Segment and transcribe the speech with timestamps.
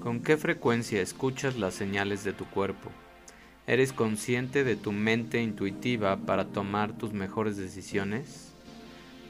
[0.00, 2.90] ¿Con qué frecuencia escuchas las señales de tu cuerpo?
[3.66, 8.52] ¿Eres consciente de tu mente intuitiva para tomar tus mejores decisiones?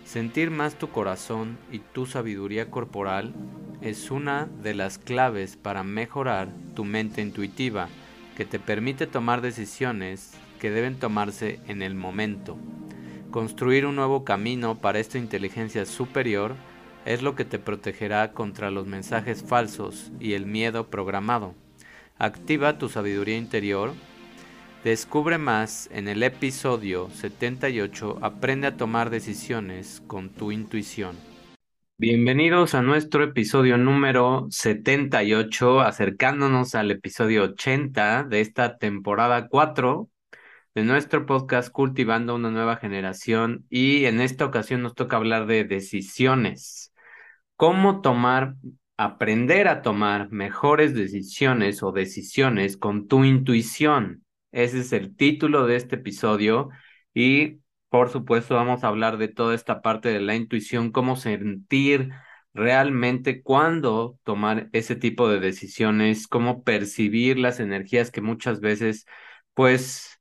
[0.04, 3.34] Sentir más tu corazón y tu sabiduría corporal
[3.80, 7.88] es una de las claves para mejorar tu mente intuitiva
[8.36, 12.56] que te permite tomar decisiones que deben tomarse en el momento.
[13.30, 16.54] Construir un nuevo camino para esta inteligencia superior
[17.04, 21.54] es lo que te protegerá contra los mensajes falsos y el miedo programado.
[22.18, 23.92] Activa tu sabiduría interior.
[24.84, 31.16] Descubre más en el episodio 78 Aprende a tomar decisiones con tu intuición.
[31.98, 40.08] Bienvenidos a nuestro episodio número 78, acercándonos al episodio 80 de esta temporada 4
[40.74, 45.64] de nuestro podcast Cultivando una nueva generación y en esta ocasión nos toca hablar de
[45.64, 46.91] decisiones
[47.56, 48.56] cómo tomar,
[48.96, 54.24] aprender a tomar mejores decisiones o decisiones con tu intuición.
[54.52, 56.70] Ese es el título de este episodio
[57.14, 62.10] y por supuesto vamos a hablar de toda esta parte de la intuición, cómo sentir
[62.54, 69.06] realmente cuándo tomar ese tipo de decisiones, cómo percibir las energías que muchas veces
[69.54, 70.20] pues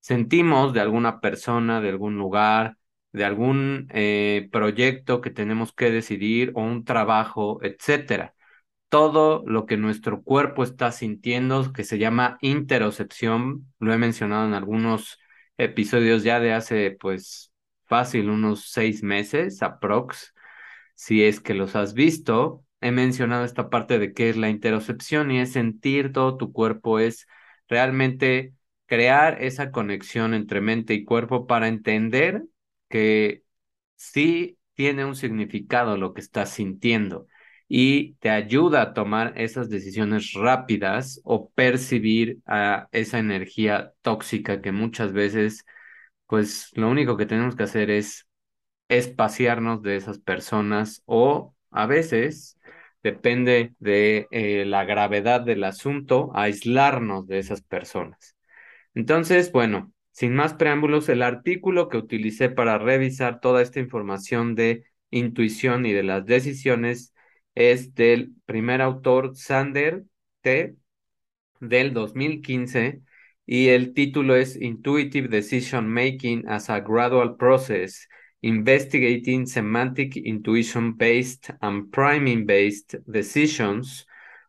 [0.00, 2.76] sentimos de alguna persona, de algún lugar,
[3.12, 8.34] de algún eh, proyecto que tenemos que decidir o un trabajo, etcétera.
[8.88, 14.54] Todo lo que nuestro cuerpo está sintiendo, que se llama interocepción, lo he mencionado en
[14.54, 15.18] algunos
[15.58, 17.52] episodios ya de hace, pues,
[17.84, 20.34] fácil, unos seis meses, aprox,
[20.94, 22.64] si es que los has visto.
[22.80, 26.98] He mencionado esta parte de qué es la interocepción y es sentir todo tu cuerpo,
[26.98, 27.26] es
[27.68, 28.54] realmente
[28.86, 32.44] crear esa conexión entre mente y cuerpo para entender
[32.92, 33.44] que
[33.96, 37.26] sí tiene un significado lo que estás sintiendo
[37.68, 44.72] y te ayuda a tomar esas decisiones rápidas o percibir a esa energía tóxica que
[44.72, 45.64] muchas veces,
[46.26, 48.28] pues lo único que tenemos que hacer es
[48.88, 52.58] espaciarnos de esas personas o a veces,
[53.02, 58.36] depende de eh, la gravedad del asunto, aislarnos de esas personas.
[58.94, 64.84] Entonces, bueno, sin más preámbulos, el artículo que utilicé para revisar toda esta información de
[65.10, 67.14] intuición y de las decisiones
[67.54, 70.04] es del primer autor, Sander
[70.42, 70.76] T.,
[71.60, 73.02] del 2015,
[73.46, 78.08] y el título es Intuitive Decision Making as a Gradual Process,
[78.40, 84.06] Investigating Semantic Intuition-Based and Priming-Based Decisions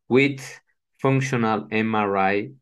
[0.08, 0.42] with
[0.98, 2.56] Functional MRI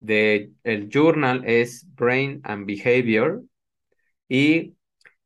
[0.00, 3.42] de el journal es Brain and Behavior
[4.28, 4.74] y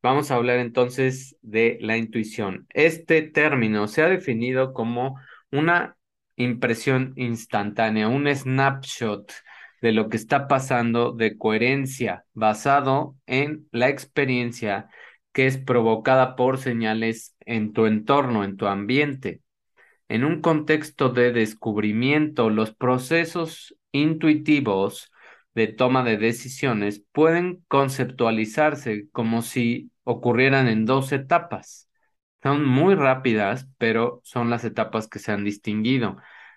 [0.02, 2.66] vamos a hablar entonces de la intuición.
[2.70, 5.18] Este término se ha definido como
[5.50, 5.96] una
[6.36, 9.32] impresión instantánea, un snapshot
[9.82, 14.88] de lo que está pasando de coherencia basado en la experiencia
[15.32, 19.40] que es provocada por señales en tu entorno, en tu ambiente.
[20.08, 25.12] En un contexto de descubrimiento, los procesos intuitivos
[25.54, 31.88] de toma de decisiones pueden conceptualizarse como si ocurrieran en dos etapas.
[32.42, 36.16] Son muy rápidas, pero son las etapas que se han distinguido.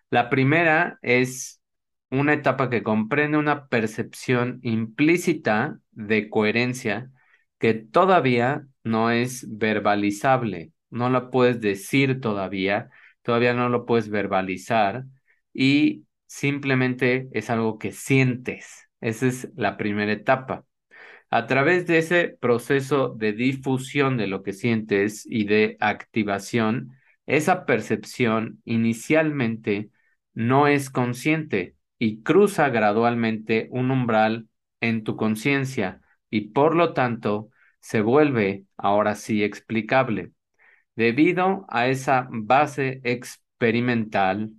[0.10, 1.62] La primera es
[2.10, 7.12] una etapa que comprende una percepción implícita de coherencia
[7.60, 12.90] que todavía no es verbalizable, no la puedes decir todavía,
[13.22, 15.06] todavía no lo puedes verbalizar
[15.54, 18.90] y simplemente es algo que sientes.
[19.02, 20.66] Esa es la primera etapa.
[21.30, 26.92] A través de ese proceso de difusión de lo que sientes y de activación,
[27.26, 29.90] esa percepción inicialmente
[30.34, 34.48] no es consciente y cruza gradualmente un umbral
[34.82, 37.50] en tu conciencia y por lo tanto
[37.80, 40.32] se vuelve ahora sí explicable.
[40.96, 44.52] Debido a esa base experimental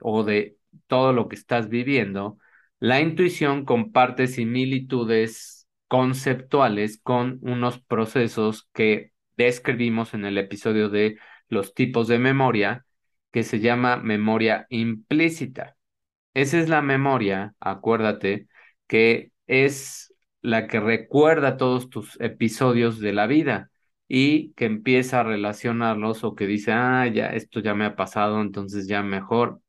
[0.00, 0.56] o de
[0.92, 2.36] todo lo que estás viviendo,
[2.78, 11.16] la intuición comparte similitudes conceptuales con unos procesos que describimos en el episodio de
[11.48, 12.84] los tipos de memoria,
[13.30, 15.76] que se llama memoria implícita.
[16.34, 18.48] Esa es la memoria, acuérdate,
[18.86, 23.70] que es la que recuerda todos tus episodios de la vida
[24.08, 28.42] y que empieza a relacionarlos o que dice, ah, ya, esto ya me ha pasado,
[28.42, 29.61] entonces ya mejor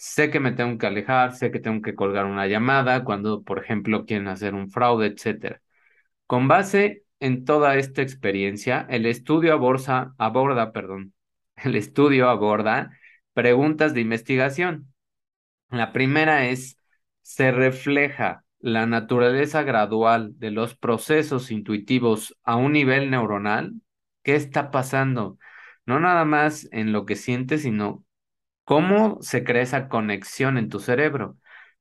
[0.00, 3.58] sé que me tengo que alejar, sé que tengo que colgar una llamada cuando, por
[3.62, 5.60] ejemplo, quieren hacer un fraude, etc.
[6.26, 11.14] Con base en toda esta experiencia, el estudio aborda, perdón,
[11.56, 12.90] el estudio aborda
[13.34, 14.92] preguntas de investigación.
[15.70, 16.78] La primera es,
[17.22, 23.74] ¿se refleja la naturaleza gradual de los procesos intuitivos a un nivel neuronal?
[24.22, 25.38] ¿Qué está pasando?
[25.84, 28.04] No nada más en lo que sientes, sino
[28.70, 31.36] cómo se crea esa conexión en tu cerebro.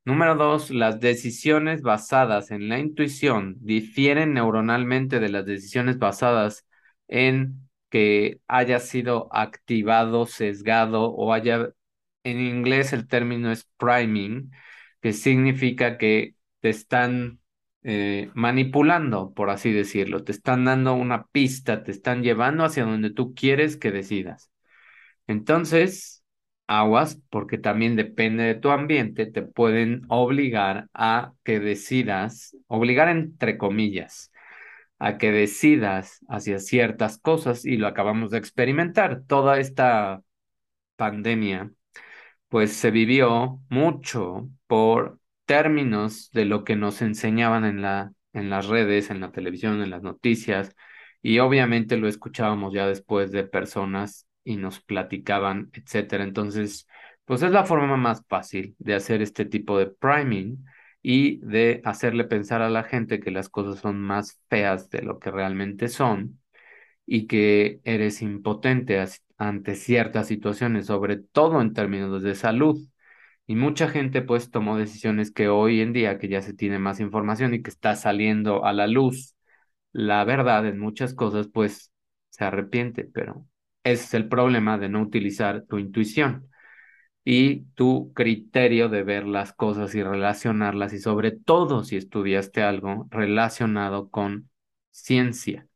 [0.05, 6.65] Número dos, las decisiones basadas en la intuición difieren neuronalmente de las decisiones basadas
[7.07, 11.69] en que haya sido activado, sesgado o haya,
[12.23, 14.49] en inglés el término es priming,
[14.99, 17.39] que significa que te están
[17.83, 23.11] eh, manipulando, por así decirlo, te están dando una pista, te están llevando hacia donde
[23.11, 24.49] tú quieres que decidas.
[25.27, 26.18] Entonces,
[26.69, 33.57] aguas, porque también depende de tu ambiente, te pueden obligar a que decidas, obligar entre
[33.57, 34.31] comillas,
[34.99, 39.23] a que decidas hacia ciertas cosas y lo acabamos de experimentar.
[39.27, 40.21] Toda esta
[40.97, 41.71] pandemia,
[42.49, 48.67] pues se vivió mucho por términos de lo que nos enseñaban en la, en las
[48.67, 50.75] redes, en la televisión, en las noticias,
[51.23, 56.23] y obviamente lo escuchábamos ya después de personas y nos platicaban, etcétera.
[56.23, 56.87] Entonces,
[57.25, 60.65] pues es la forma más fácil de hacer este tipo de priming
[61.01, 65.19] y de hacerle pensar a la gente que las cosas son más feas de lo
[65.19, 66.39] que realmente son
[67.05, 69.03] y que eres impotente
[69.37, 72.79] ante ciertas situaciones, sobre todo en términos de salud.
[73.47, 76.99] Y mucha gente pues tomó decisiones que hoy en día, que ya se tiene más
[76.99, 79.35] información y que está saliendo a la luz
[79.93, 81.91] la verdad en muchas cosas, pues
[82.29, 83.45] se arrepiente, pero
[83.91, 86.49] ese es el problema de no utilizar tu intuición
[87.23, 93.07] y tu criterio de ver las cosas y relacionarlas y sobre todo si estudiaste algo
[93.11, 94.49] relacionado con
[94.91, 95.67] ciencia.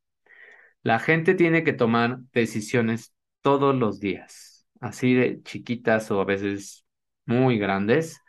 [0.82, 6.86] La gente tiene que tomar decisiones todos los días, así de chiquitas o a veces
[7.26, 8.20] muy grandes.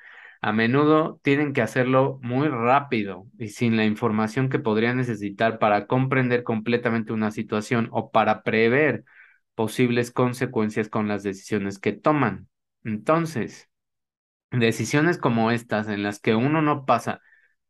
[0.40, 5.86] A menudo tienen que hacerlo muy rápido y sin la información que podrían necesitar para
[5.86, 9.04] comprender completamente una situación o para prever
[9.54, 12.48] posibles consecuencias con las decisiones que toman.
[12.84, 13.70] Entonces,
[14.50, 17.20] decisiones como estas en las que uno no pasa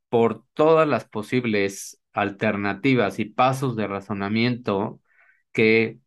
[0.09, 5.01] por todas las posibles alternativas y pasos de razonamiento
[5.53, 5.99] que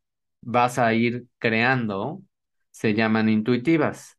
[0.41, 2.21] vas a ir creando,
[2.71, 4.17] se llaman intuitivas.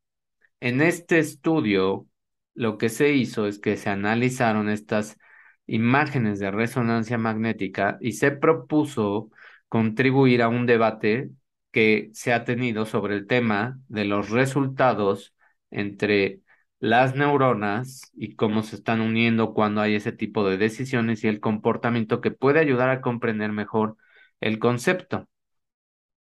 [0.60, 2.06] En este estudio,
[2.54, 5.18] lo que se hizo es que se analizaron estas
[5.66, 9.30] imágenes de resonancia magnética y se propuso
[9.68, 11.30] contribuir a un debate
[11.72, 15.34] que se ha tenido sobre el tema de los resultados
[15.70, 16.40] entre
[16.80, 21.40] las neuronas y cómo se están uniendo cuando hay ese tipo de decisiones y el
[21.40, 23.96] comportamiento que puede ayudar a comprender mejor
[24.40, 25.28] el concepto.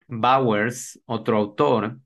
[0.09, 2.01] Bowers, otro autor,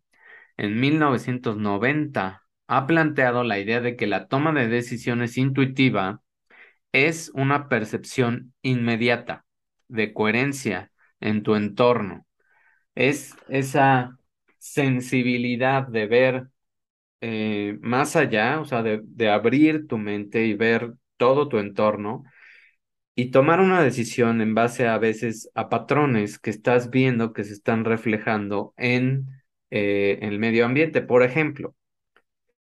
[0.57, 6.23] en 1990 ha planteado la idea de que la toma de decisiones intuitiva
[6.93, 9.45] es una percepción inmediata
[9.89, 12.27] de coherencia en tu entorno
[12.95, 14.19] es esa
[14.59, 16.49] sensibilidad de ver
[17.21, 22.25] eh, más allá, o sea, de, de abrir tu mente y ver todo tu entorno
[23.15, 27.53] y tomar una decisión en base a veces a patrones que estás viendo que se
[27.55, 29.27] están reflejando en
[29.71, 31.03] eh, el medio ambiente.
[31.03, 31.75] Por ejemplo,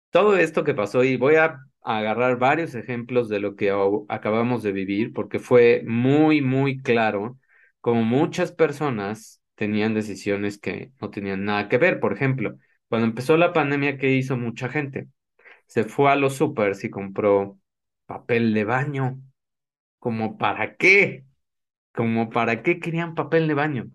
[0.09, 3.71] todo esto que pasó, y voy a agarrar varios ejemplos de lo que
[4.09, 7.37] acabamos de vivir, porque fue muy, muy claro
[7.81, 11.99] como muchas personas tenían decisiones que no tenían nada que ver.
[11.99, 12.57] Por ejemplo,
[12.89, 15.07] cuando empezó la pandemia, ¿qué hizo mucha gente?
[15.67, 17.59] Se fue a los supers y compró
[18.05, 19.21] papel de baño.
[19.99, 21.25] ¿Como para qué?
[21.93, 23.87] ¿Como para qué querían papel de baño?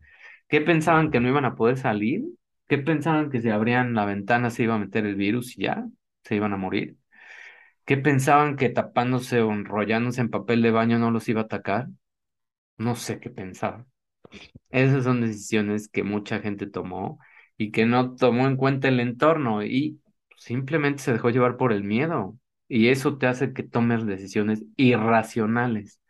[0.48, 2.24] ¿Qué pensaban que no iban a poder salir?
[2.68, 5.86] ¿Qué pensaban que si abrían la ventana se iba a meter el virus y ya
[6.24, 6.96] se iban a morir?
[7.84, 11.88] ¿Qué pensaban que tapándose o enrollándose en papel de baño no los iba a atacar?
[12.78, 13.86] No sé qué pensaban.
[14.70, 17.18] Esas son decisiones que mucha gente tomó
[17.56, 20.00] y que no tomó en cuenta el entorno y
[20.36, 22.38] simplemente se dejó llevar por el miedo.
[22.68, 26.00] Y eso te hace que tomes decisiones irracionales.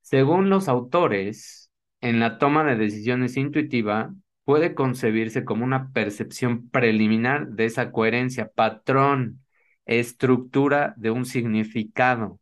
[0.00, 4.12] Según los autores, en la toma de decisiones intuitiva
[4.44, 9.40] puede concebirse como una percepción preliminar de esa coherencia, patrón,
[9.86, 12.40] estructura de un significado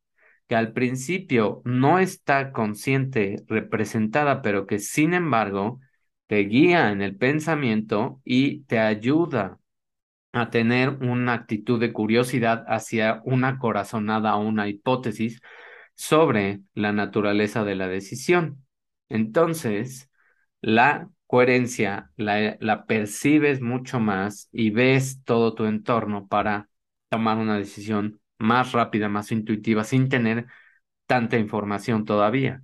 [0.50, 5.78] que al principio no está consciente, representada, pero que sin embargo
[6.26, 9.60] te guía en el pensamiento y te ayuda
[10.32, 15.40] a tener una actitud de curiosidad hacia una corazonada o una hipótesis
[15.94, 18.66] sobre la naturaleza de la decisión.
[19.08, 20.10] Entonces,
[20.62, 26.68] la coherencia la, la percibes mucho más y ves todo tu entorno para
[27.08, 30.46] tomar una decisión más rápida, más intuitiva, sin tener
[31.06, 32.62] tanta información todavía.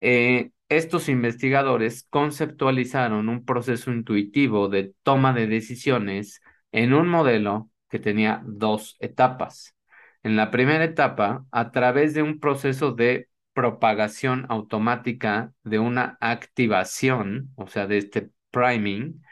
[0.00, 6.40] Eh, estos investigadores conceptualizaron un proceso intuitivo de toma de decisiones
[6.72, 9.74] en un modelo que tenía dos etapas.
[10.22, 17.50] En la primera etapa, a través de un proceso de propagación automática de una activación,
[17.56, 19.22] o sea, de este priming,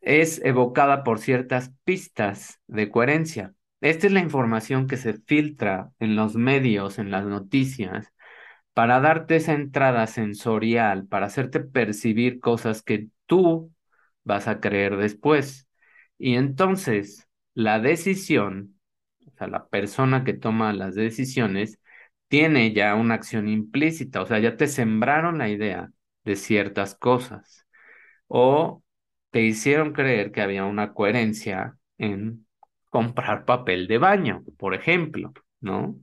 [0.00, 3.54] es evocada por ciertas pistas de coherencia.
[3.80, 8.12] Esta es la información que se filtra en los medios, en las noticias,
[8.74, 13.72] para darte esa entrada sensorial, para hacerte percibir cosas que tú
[14.24, 15.68] vas a creer después.
[16.18, 18.78] Y entonces la decisión,
[19.26, 21.80] o sea, la persona que toma las decisiones,
[22.28, 25.90] tiene ya una acción implícita, o sea, ya te sembraron la idea
[26.24, 27.66] de ciertas cosas
[28.28, 28.82] o
[29.30, 32.46] te hicieron creer que había una coherencia en
[32.90, 35.96] comprar papel de baño, por ejemplo, ¿no?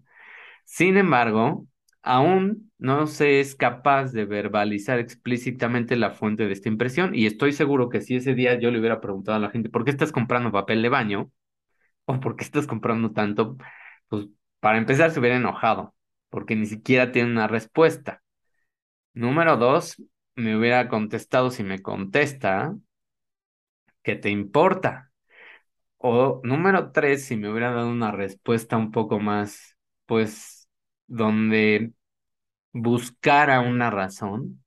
[0.66, 1.68] Sin embargo,
[2.02, 7.54] aún no se es capaz de verbalizar explícitamente la fuente de esta impresión y estoy
[7.54, 10.12] seguro que si ese día yo le hubiera preguntado a la gente, ¿por qué estás
[10.12, 11.32] comprando papel de baño?
[12.06, 13.58] ¿O por qué estás comprando tanto?
[14.10, 14.28] Pues
[14.60, 15.96] para empezar se hubiera enojado
[16.30, 18.24] porque ni siquiera tiene una respuesta.
[19.14, 20.02] Número dos,
[20.36, 22.76] me hubiera contestado si me contesta,
[24.02, 25.07] ¿qué te importa?
[26.10, 30.70] O número tres, si me hubiera dado una respuesta un poco más, pues,
[31.08, 31.92] donde
[32.74, 34.64] buscara una razón,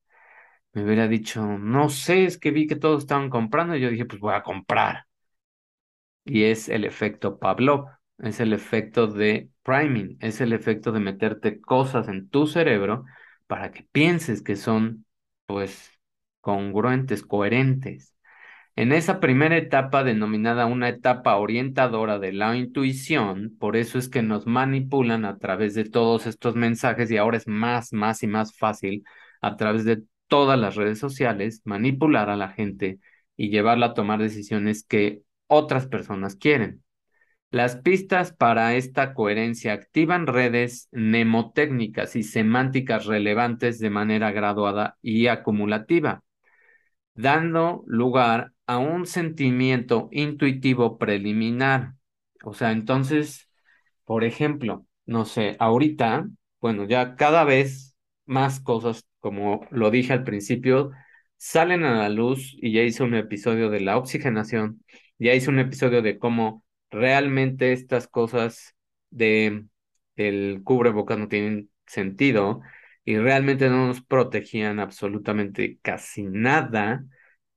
[0.74, 4.06] me hubiera dicho, no sé, es que vi que todos estaban comprando y yo dije,
[4.06, 5.06] pues voy a comprar.
[6.24, 7.86] Y es el efecto Pavlov
[8.18, 13.04] es el efecto de priming, es el efecto de meterte cosas en tu cerebro
[13.46, 15.06] para que pienses que son,
[15.46, 15.90] pues,
[16.40, 18.14] congruentes, coherentes.
[18.80, 24.22] En esa primera etapa denominada una etapa orientadora de la intuición, por eso es que
[24.22, 28.56] nos manipulan a través de todos estos mensajes y ahora es más, más y más
[28.56, 29.04] fácil
[29.42, 33.00] a través de todas las redes sociales manipular a la gente
[33.36, 36.82] y llevarla a tomar decisiones que otras personas quieren.
[37.50, 45.26] Las pistas para esta coherencia activan redes mnemotécnicas y semánticas relevantes de manera graduada y
[45.26, 46.22] acumulativa,
[47.14, 51.94] dando lugar a un sentimiento intuitivo preliminar.
[52.44, 53.48] O sea, entonces,
[54.04, 56.28] por ejemplo, no sé, ahorita,
[56.60, 57.96] bueno, ya cada vez
[58.26, 60.92] más cosas, como lo dije al principio,
[61.36, 64.84] salen a la luz y ya hice un episodio de la oxigenación,
[65.18, 68.76] ya hice un episodio de cómo realmente estas cosas
[69.10, 69.64] de
[70.14, 72.60] el cubrebocas no tienen sentido
[73.04, 77.04] y realmente no nos protegían absolutamente casi nada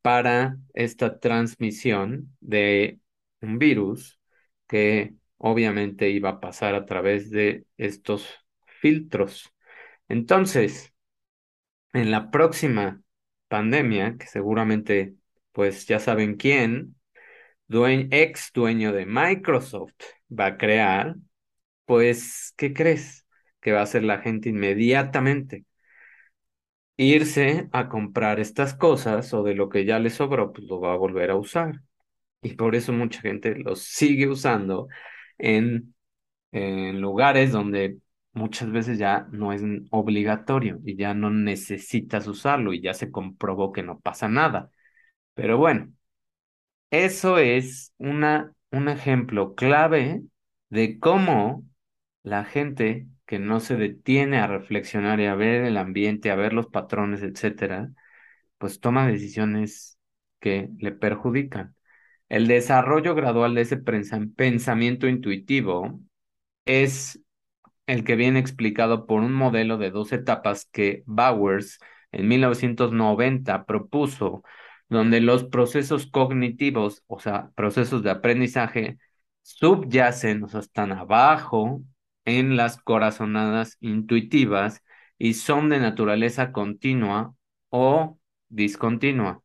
[0.03, 2.99] para esta transmisión de
[3.41, 4.19] un virus
[4.67, 8.29] que obviamente iba a pasar a través de estos
[8.81, 9.51] filtros.
[10.09, 10.93] Entonces,
[11.93, 13.01] en la próxima
[13.47, 15.15] pandemia, que seguramente
[15.53, 16.95] pues ya saben quién,
[17.69, 19.95] ex dueño de Microsoft
[20.29, 21.15] va a crear,
[21.85, 23.25] pues, ¿qué crees?
[23.61, 25.65] Que va a hacer la gente inmediatamente
[26.97, 30.93] irse a comprar estas cosas o de lo que ya le sobró, pues lo va
[30.93, 31.81] a volver a usar.
[32.41, 34.87] Y por eso mucha gente los sigue usando
[35.37, 35.95] en,
[36.53, 37.99] lugares donde
[38.33, 43.71] muchas veces ya no es obligatorio y ya no necesitas usarlo y ya se comprobó
[43.71, 44.71] que no pasa nada.
[45.35, 45.93] Pero bueno,
[46.91, 50.23] eso es una, un ejemplo clave
[50.69, 51.65] de cómo
[52.23, 56.53] la gente que no se detiene a reflexionar y a ver el ambiente, a ver
[56.53, 57.89] los patrones, etcétera,
[58.57, 59.99] pues toma decisiones
[60.39, 61.75] que le perjudican.
[62.29, 65.99] El desarrollo gradual de ese pensamiento intuitivo
[66.65, 67.21] es
[67.87, 71.79] el que viene explicado por un modelo de dos etapas que Bowers
[72.11, 74.43] en 1990 propuso
[74.89, 78.97] donde los procesos cognitivos, o sea, procesos de aprendizaje,
[79.41, 81.81] subyacen, o sea, están abajo
[82.25, 84.83] en las corazonadas intuitivas
[85.17, 87.35] y son de naturaleza continua
[87.69, 89.41] o discontinua.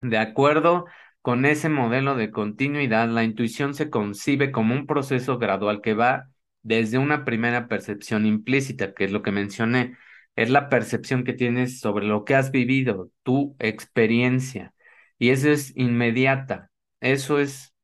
[0.00, 0.86] De acuerdo
[1.22, 6.30] con ese modelo de continuidad, la intuición se concibe como un proceso gradual que va
[6.62, 9.96] desde una primera percepción implícita, que es lo que mencioné,
[10.36, 14.72] es la percepción que tienes sobre lo que has vivido, tu experiencia.
[15.18, 16.70] Y eso es inmediata.
[17.00, 17.74] Eso es,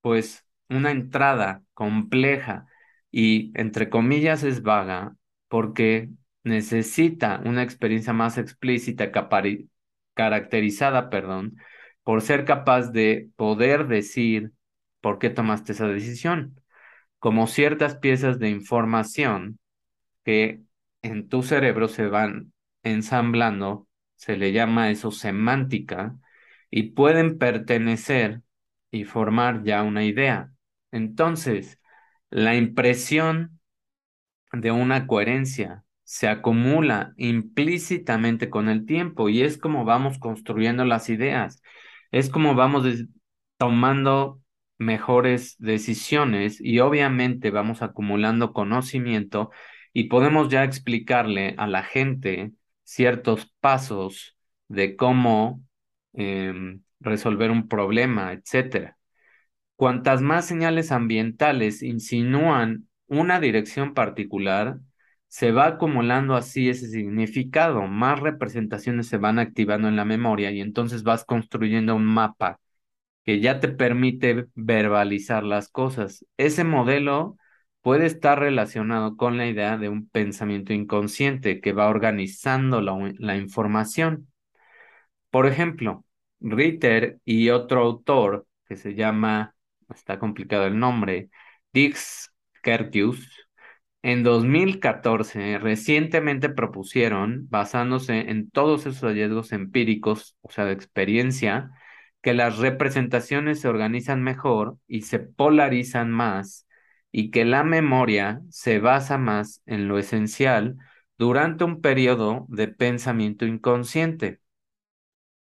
[0.00, 2.66] pues, una entrada compleja
[3.10, 5.16] y, entre comillas, es vaga
[5.48, 6.10] porque
[6.44, 9.10] necesita una experiencia más explícita
[10.14, 11.56] caracterizada, perdón,
[12.02, 14.52] por ser capaz de poder decir
[15.00, 16.60] por qué tomaste esa decisión,
[17.18, 19.58] como ciertas piezas de información
[20.24, 20.62] que
[21.02, 26.16] en tu cerebro se van ensamblando, se le llama eso semántica,
[26.70, 28.42] y pueden pertenecer
[28.90, 30.52] y formar ya una idea.
[30.90, 31.77] Entonces,
[32.30, 33.60] la impresión
[34.52, 41.10] de una coherencia se acumula implícitamente con el tiempo y es como vamos construyendo las
[41.10, 41.62] ideas,
[42.10, 42.84] es como vamos
[43.58, 44.40] tomando
[44.78, 49.50] mejores decisiones y obviamente vamos acumulando conocimiento
[49.92, 52.52] y podemos ya explicarle a la gente
[52.84, 54.36] ciertos pasos
[54.68, 55.62] de cómo
[56.14, 58.97] em, resolver un problema, etcétera.
[59.78, 64.80] Cuantas más señales ambientales insinúan una dirección particular,
[65.28, 70.60] se va acumulando así ese significado, más representaciones se van activando en la memoria y
[70.62, 72.58] entonces vas construyendo un mapa
[73.24, 76.26] que ya te permite verbalizar las cosas.
[76.38, 77.36] Ese modelo
[77.82, 84.28] puede estar relacionado con la idea de un pensamiento inconsciente que va organizando la, información.
[85.30, 86.04] Por ejemplo,
[86.40, 89.54] Ritter y otro autor que se llama,
[89.94, 91.30] está complicado el nombre,
[91.72, 93.28] Dix Kertius,
[94.02, 101.70] en 2014 recientemente propusieron, basándose en todos esos hallazgos empíricos, o sea, de experiencia,
[102.22, 106.66] que las representaciones se organizan mejor y se polarizan más
[107.12, 110.76] y que la memoria se basa más en lo esencial
[111.16, 114.40] durante un periodo de pensamiento inconsciente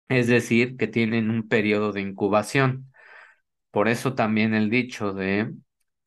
[0.08, 2.91] es decir, que tienen un periodo de incubación.
[3.72, 5.54] Por eso también el dicho de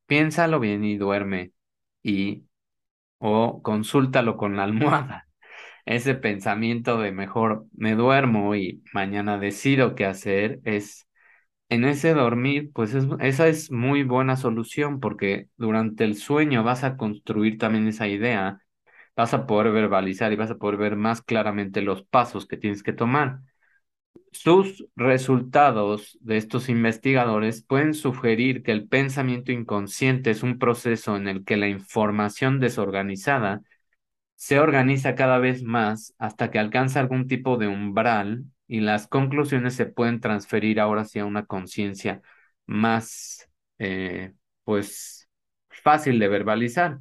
[0.07, 1.53] piénsalo bien y duerme
[2.03, 2.45] y
[3.19, 5.27] o consúltalo con la almohada.
[5.85, 11.07] Ese pensamiento de mejor me duermo y mañana decido qué hacer es
[11.69, 16.97] en ese dormir, pues esa es muy buena solución porque durante el sueño vas a
[16.97, 18.59] construir también esa idea,
[19.15, 22.83] vas a poder verbalizar y vas a poder ver más claramente los pasos que tienes
[22.83, 23.39] que tomar.
[24.35, 31.29] Sus resultados de estos investigadores pueden sugerir que el pensamiento inconsciente es un proceso en
[31.29, 33.61] el que la información desorganizada
[34.35, 39.73] se organiza cada vez más hasta que alcanza algún tipo de umbral y las conclusiones
[39.75, 42.21] se pueden transferir ahora hacia una conciencia
[42.65, 44.33] más, eh,
[44.65, 45.29] pues,
[45.69, 46.99] fácil de verbalizar.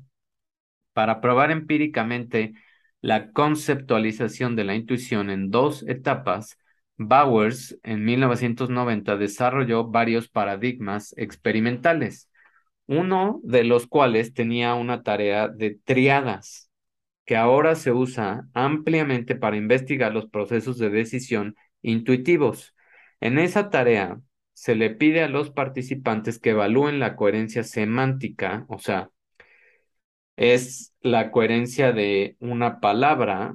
[0.92, 2.54] Para probar empíricamente
[3.00, 6.58] la conceptualización de la intuición en dos etapas,
[6.96, 12.30] Bowers en 1990 desarrolló varios paradigmas experimentales,
[12.86, 16.70] uno de los cuales tenía una tarea de triadas,
[17.24, 22.74] que ahora se usa ampliamente para investigar los procesos de decisión intuitivos.
[23.20, 24.20] En esa tarea
[24.52, 29.10] se le pide a los participantes que evalúen la coherencia semántica, o sea,
[30.36, 33.54] es la coherencia de una palabra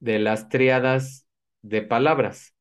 [0.00, 1.23] de las triadas
[1.64, 2.54] de palabras,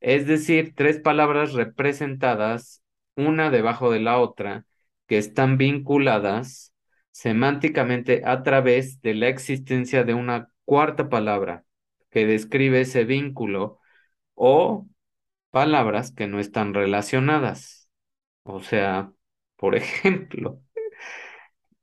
[0.00, 2.82] es decir, tres palabras representadas
[3.16, 4.66] una debajo de la otra
[5.06, 6.72] que están vinculadas
[7.10, 11.64] semánticamente a través de la existencia de una cuarta palabra
[12.10, 13.80] que describe ese vínculo
[14.34, 14.86] o
[15.50, 17.90] palabras que no están relacionadas.
[18.44, 19.12] O sea,
[19.56, 20.62] por ejemplo,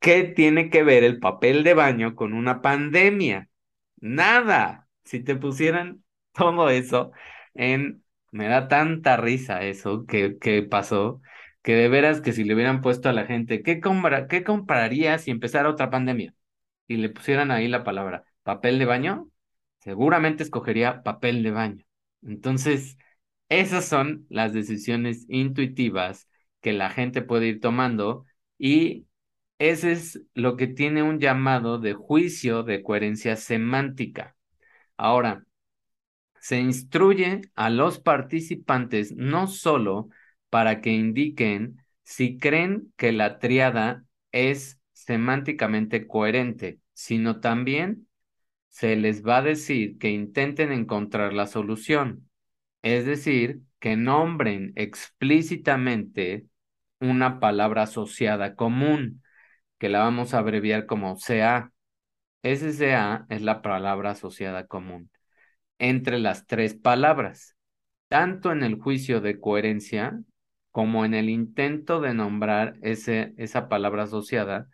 [0.00, 3.48] ¿qué tiene que ver el papel de baño con una pandemia?
[3.96, 4.88] Nada.
[5.04, 6.03] Si te pusieran
[6.34, 7.12] todo eso
[7.54, 8.02] en...
[8.32, 11.22] Me da tanta risa eso que, que pasó,
[11.62, 15.18] que de veras que si le hubieran puesto a la gente, ¿qué, compra, ¿qué compraría
[15.18, 16.34] si empezara otra pandemia?
[16.88, 19.30] Y le pusieran ahí la palabra papel de baño,
[19.80, 21.84] seguramente escogería papel de baño.
[22.22, 22.96] Entonces,
[23.48, 26.28] esas son las decisiones intuitivas
[26.60, 28.26] que la gente puede ir tomando
[28.58, 29.06] y
[29.58, 34.36] ese es lo que tiene un llamado de juicio de coherencia semántica.
[34.96, 35.44] Ahora,
[36.44, 40.10] se instruye a los participantes no solo
[40.50, 48.08] para que indiquen si creen que la triada es semánticamente coherente, sino también
[48.68, 52.28] se les va a decir que intenten encontrar la solución,
[52.82, 56.44] es decir, que nombren explícitamente
[57.00, 59.22] una palabra asociada común,
[59.78, 61.72] que la vamos a abreviar como CA.
[62.42, 65.10] Ese CA es la palabra asociada común
[65.78, 67.56] entre las tres palabras,
[68.08, 70.20] tanto en el juicio de coherencia
[70.70, 74.68] como en el intento de nombrar ese, esa palabra asociada,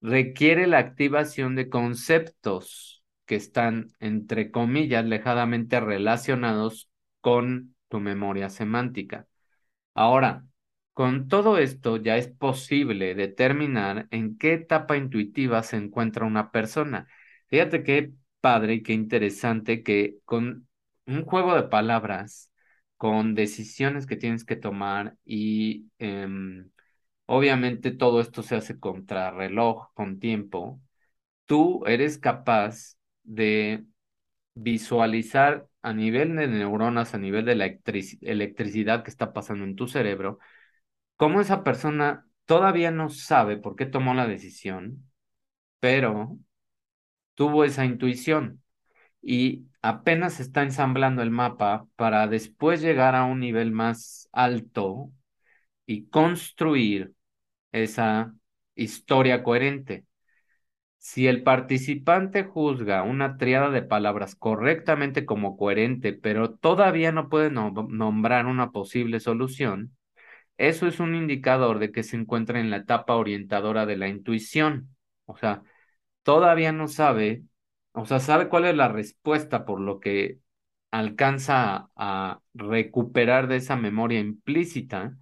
[0.00, 9.26] requiere la activación de conceptos que están, entre comillas, lejadamente relacionados con tu memoria semántica.
[9.94, 10.44] Ahora,
[10.92, 17.06] con todo esto ya es posible determinar en qué etapa intuitiva se encuentra una persona.
[17.48, 20.68] Fíjate qué padre y qué interesante que con
[21.06, 22.50] un juego de palabras,
[22.96, 26.70] con decisiones que tienes que tomar y em,
[27.26, 30.80] obviamente todo esto se hace contra reloj, con tiempo,
[31.46, 33.84] tú eres capaz de
[34.54, 37.66] visualizar a nivel de neuronas, a nivel de la
[38.22, 40.38] electricidad que está pasando en tu cerebro,
[41.16, 45.10] cómo esa persona todavía no sabe por qué tomó la decisión,
[45.80, 46.38] pero
[47.38, 48.64] tuvo esa intuición
[49.22, 55.12] y apenas está ensamblando el mapa para después llegar a un nivel más alto
[55.86, 57.14] y construir
[57.72, 58.34] esa
[58.74, 60.06] historia coherente.
[60.98, 67.50] Si el participante juzga una triada de palabras correctamente como coherente, pero todavía no puede
[67.52, 69.96] nombrar una posible solución,
[70.58, 74.96] eso es un indicador de que se encuentra en la etapa orientadora de la intuición.
[75.26, 75.62] O sea,
[76.28, 77.44] todavía no sabe,
[77.92, 80.40] o sea, sabe cuál es la respuesta por lo que
[80.90, 85.16] alcanza a recuperar de esa memoria implícita,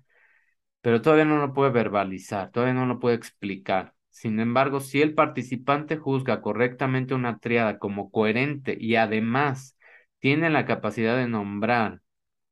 [0.81, 3.95] pero todavía no lo puede verbalizar, todavía no lo puede explicar.
[4.11, 9.79] Sin embargo, si el participante juzga correctamente una triada como coherente y además
[10.19, 12.03] tiene la capacidad de nombrar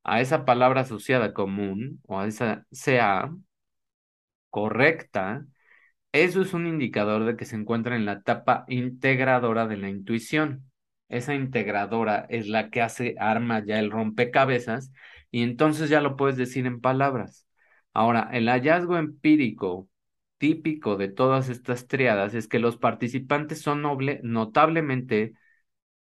[0.05, 3.33] a esa palabra asociada común o a esa sea
[4.51, 5.45] correcta,
[6.15, 10.71] eso es un indicador de que se encuentra en la etapa integradora de la intuición.
[11.09, 14.93] Esa integradora es la que hace arma ya el rompecabezas
[15.33, 17.49] y entonces ya lo puedes decir en palabras.
[17.93, 19.89] Ahora, el hallazgo empírico
[20.39, 23.83] típico de todas estas triadas es que los participantes son
[24.23, 25.35] notablemente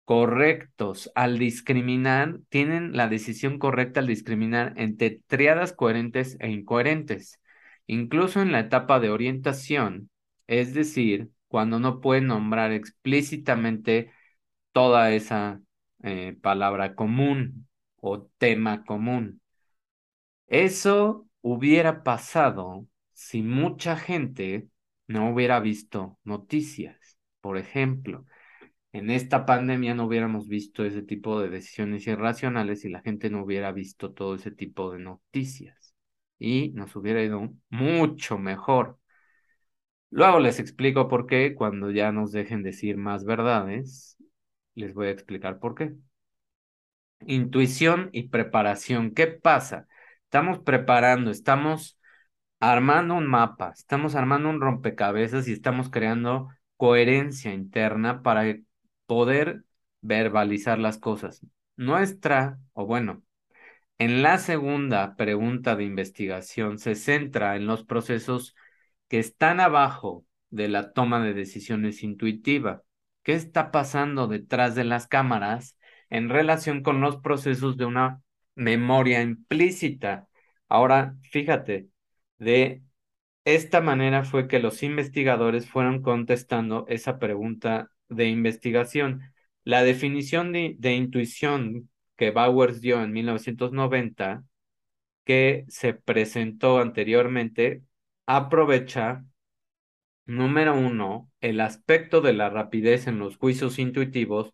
[0.05, 7.40] correctos al discriminar, tienen la decisión correcta al discriminar entre triadas coherentes e incoherentes,
[7.87, 10.09] incluso en la etapa de orientación,
[10.47, 14.11] es decir, cuando no pueden nombrar explícitamente
[14.71, 15.61] toda esa
[16.03, 17.67] eh, palabra común
[17.97, 19.41] o tema común.
[20.47, 24.67] Eso hubiera pasado si mucha gente
[25.07, 27.17] no hubiera visto noticias.
[27.41, 28.25] Por ejemplo,
[28.93, 33.43] en esta pandemia no hubiéramos visto ese tipo de decisiones irracionales y la gente no
[33.43, 35.80] hubiera visto todo ese tipo de noticias
[36.41, 38.97] y nos hubiera ido mucho mejor.
[40.09, 44.17] Luego les explico por qué, cuando ya nos dejen decir más verdades,
[44.75, 45.93] les voy a explicar por qué.
[47.25, 49.11] Intuición y preparación.
[49.13, 49.87] ¿Qué pasa?
[50.23, 51.99] Estamos preparando, estamos
[52.59, 58.57] armando un mapa, estamos armando un rompecabezas y estamos creando coherencia interna para
[59.05, 59.65] poder
[60.01, 61.41] verbalizar las cosas.
[61.77, 63.23] Nuestra, o bueno,
[64.01, 68.55] en la segunda pregunta de investigación se centra en los procesos
[69.07, 72.81] que están abajo de la toma de decisiones intuitiva.
[73.21, 75.77] ¿Qué está pasando detrás de las cámaras
[76.09, 78.23] en relación con los procesos de una
[78.55, 80.27] memoria implícita?
[80.67, 81.89] Ahora, fíjate,
[82.39, 82.81] de
[83.45, 89.21] esta manera fue que los investigadores fueron contestando esa pregunta de investigación.
[89.63, 91.90] La definición de, de intuición
[92.21, 94.43] que Bowers dio en 1990,
[95.25, 97.83] que se presentó anteriormente,
[98.27, 99.25] aprovecha,
[100.25, 104.53] número uno, el aspecto de la rapidez en los juicios intuitivos,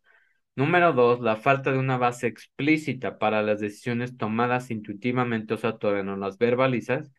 [0.56, 5.78] número dos, la falta de una base explícita para las decisiones tomadas intuitivamente, o sea,
[5.78, 7.12] todavía no las verbalizas,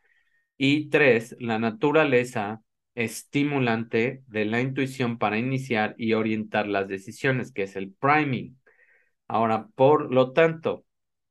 [0.56, 2.62] y tres, la naturaleza
[2.94, 8.58] estimulante de la intuición para iniciar y orientar las decisiones, que es el priming.
[9.28, 10.84] Ahora, por lo tanto,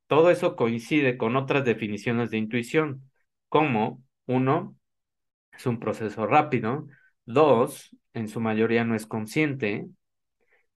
[0.08, 3.10] todo eso coincide con otras definiciones de intuición,
[3.50, 4.78] como uno,
[5.54, 6.88] es un proceso rápido,
[7.26, 9.88] dos, en su mayoría no es consciente,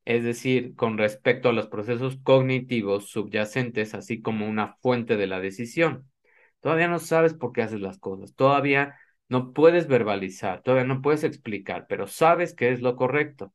[0.06, 5.40] es decir, con respecto a los procesos cognitivos subyacentes, así como una fuente de la
[5.40, 6.12] decisión.
[6.60, 8.98] Todavía no sabes por qué haces las cosas, todavía
[9.30, 13.54] no puedes verbalizar, todavía no puedes explicar, pero sabes que es lo correcto.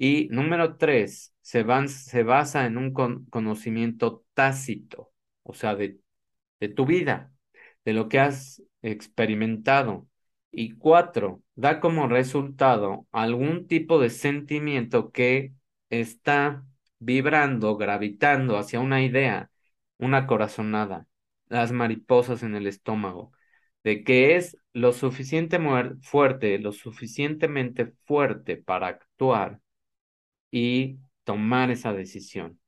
[0.00, 2.92] Y número tres, se, basa en un
[3.30, 6.00] conocimiento tácito, o sea, de,
[6.60, 7.32] de tu vida,
[7.84, 10.08] de lo que has experimentado.
[10.52, 15.52] Y cuatro, da como resultado algún tipo de sentimiento que
[15.90, 16.64] está
[17.00, 19.50] vibrando, gravitando hacia una idea,
[19.98, 21.08] una corazonada
[21.48, 23.32] las mariposas en el estómago,
[23.84, 25.58] de que es lo suficiente
[26.02, 29.60] fuerte, lo suficientemente fuerte para actuar
[30.50, 32.60] y tomar esa decisión.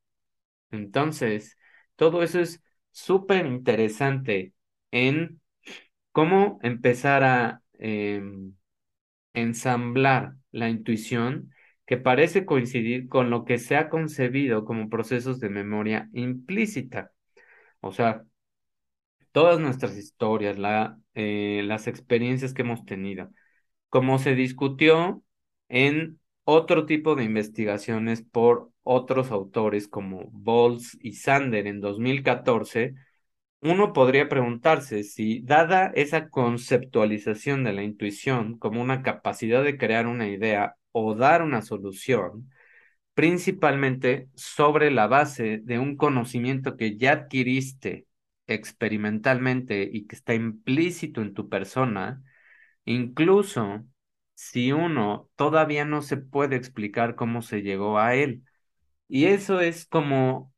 [0.71, 1.57] Entonces,
[1.95, 4.53] todo eso es súper interesante
[4.91, 5.41] en
[6.11, 8.53] cómo empezar a em,
[9.33, 11.51] ensamblar la intuición
[11.85, 17.11] que parece coincidir con lo que se ha concebido como procesos de memoria implícita.
[17.81, 18.23] O sea,
[19.31, 23.29] todas nuestras historias, la, eh, las experiencias que hemos tenido,
[23.89, 25.23] como se discutió
[25.69, 32.95] en otro tipo de investigaciones por otros autores como Bowles y Sander en 2014,
[33.61, 40.07] uno podría preguntarse si, dada esa conceptualización de la intuición como una capacidad de crear
[40.07, 42.49] una idea o dar una solución,
[43.13, 48.07] principalmente sobre la base de un conocimiento que ya adquiriste
[48.47, 52.23] experimentalmente y que está implícito en tu persona,
[52.85, 53.85] incluso
[54.41, 58.43] si uno todavía no se puede explicar cómo se llegó a él.
[59.09, 60.53] Y eso es como,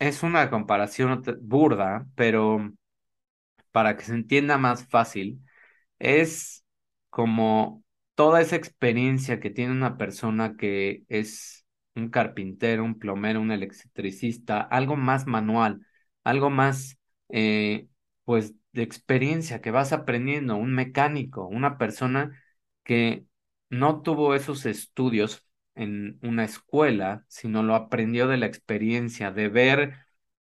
[0.00, 2.72] es una comparación burda, pero
[3.72, 5.42] para que se entienda más fácil,
[5.98, 6.64] es
[7.10, 13.52] como toda esa experiencia que tiene una persona que es un carpintero, un plomero, un
[13.52, 15.86] electricista, algo más manual,
[16.24, 16.98] algo más,
[17.30, 17.88] eh,
[18.24, 22.40] pues, de experiencia que vas aprendiendo, un mecánico, una persona
[22.90, 23.24] que
[23.68, 29.94] no tuvo esos estudios en una escuela, sino lo aprendió de la experiencia, de ver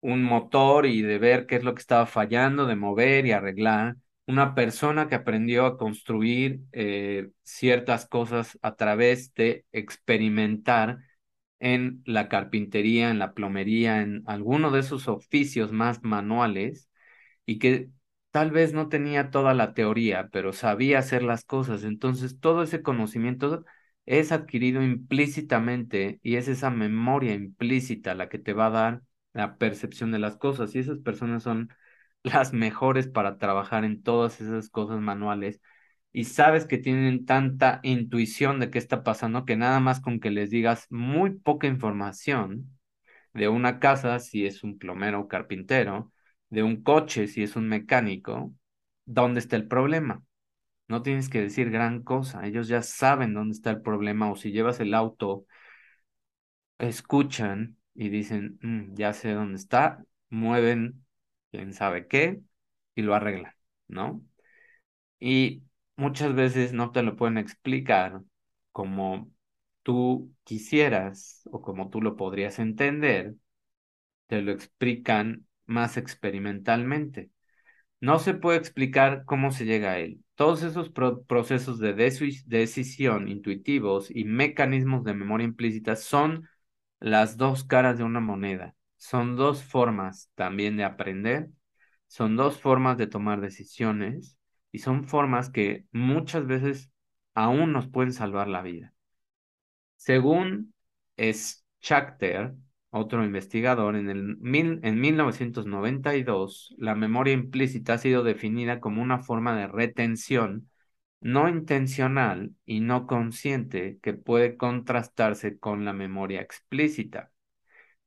[0.00, 3.96] un motor y de ver qué es lo que estaba fallando, de mover y arreglar.
[4.26, 10.98] Una persona que aprendió a construir eh, ciertas cosas a través de experimentar
[11.58, 16.90] en la carpintería, en la plomería, en alguno de esos oficios más manuales
[17.46, 17.88] y que
[18.36, 21.84] tal vez no tenía toda la teoría, pero sabía hacer las cosas.
[21.84, 23.64] Entonces, todo ese conocimiento
[24.04, 29.56] es adquirido implícitamente y es esa memoria implícita la que te va a dar la
[29.56, 30.74] percepción de las cosas.
[30.74, 31.70] Y esas personas son
[32.22, 35.60] las mejores para trabajar en todas esas cosas manuales
[36.12, 40.30] y sabes que tienen tanta intuición de qué está pasando que nada más con que
[40.30, 42.78] les digas muy poca información
[43.34, 46.12] de una casa, si es un plomero o carpintero,
[46.50, 48.52] de un coche, si es un mecánico,
[49.04, 50.22] ¿dónde está el problema?
[50.88, 54.52] No tienes que decir gran cosa, ellos ya saben dónde está el problema o si
[54.52, 55.46] llevas el auto,
[56.78, 61.04] escuchan y dicen, mm, ya sé dónde está, mueven
[61.50, 62.40] quién sabe qué
[62.94, 63.54] y lo arreglan,
[63.88, 64.22] ¿no?
[65.20, 65.64] Y
[65.96, 68.22] muchas veces no te lo pueden explicar
[68.72, 69.30] como
[69.82, 73.34] tú quisieras o como tú lo podrías entender,
[74.26, 77.30] te lo explican más experimentalmente.
[78.00, 80.22] No se puede explicar cómo se llega a él.
[80.34, 86.48] Todos esos procesos de decisión intuitivos y mecanismos de memoria implícita son
[87.00, 88.74] las dos caras de una moneda.
[88.96, 91.48] Son dos formas también de aprender,
[92.06, 94.38] son dos formas de tomar decisiones
[94.72, 96.90] y son formas que muchas veces
[97.34, 98.94] aún nos pueden salvar la vida.
[99.96, 100.74] Según
[101.18, 102.54] Schachter,
[102.90, 104.38] otro investigador, en, el
[104.82, 110.70] en 1992, la memoria implícita ha sido definida como una forma de retención
[111.20, 117.32] no intencional y no consciente que puede contrastarse con la memoria explícita,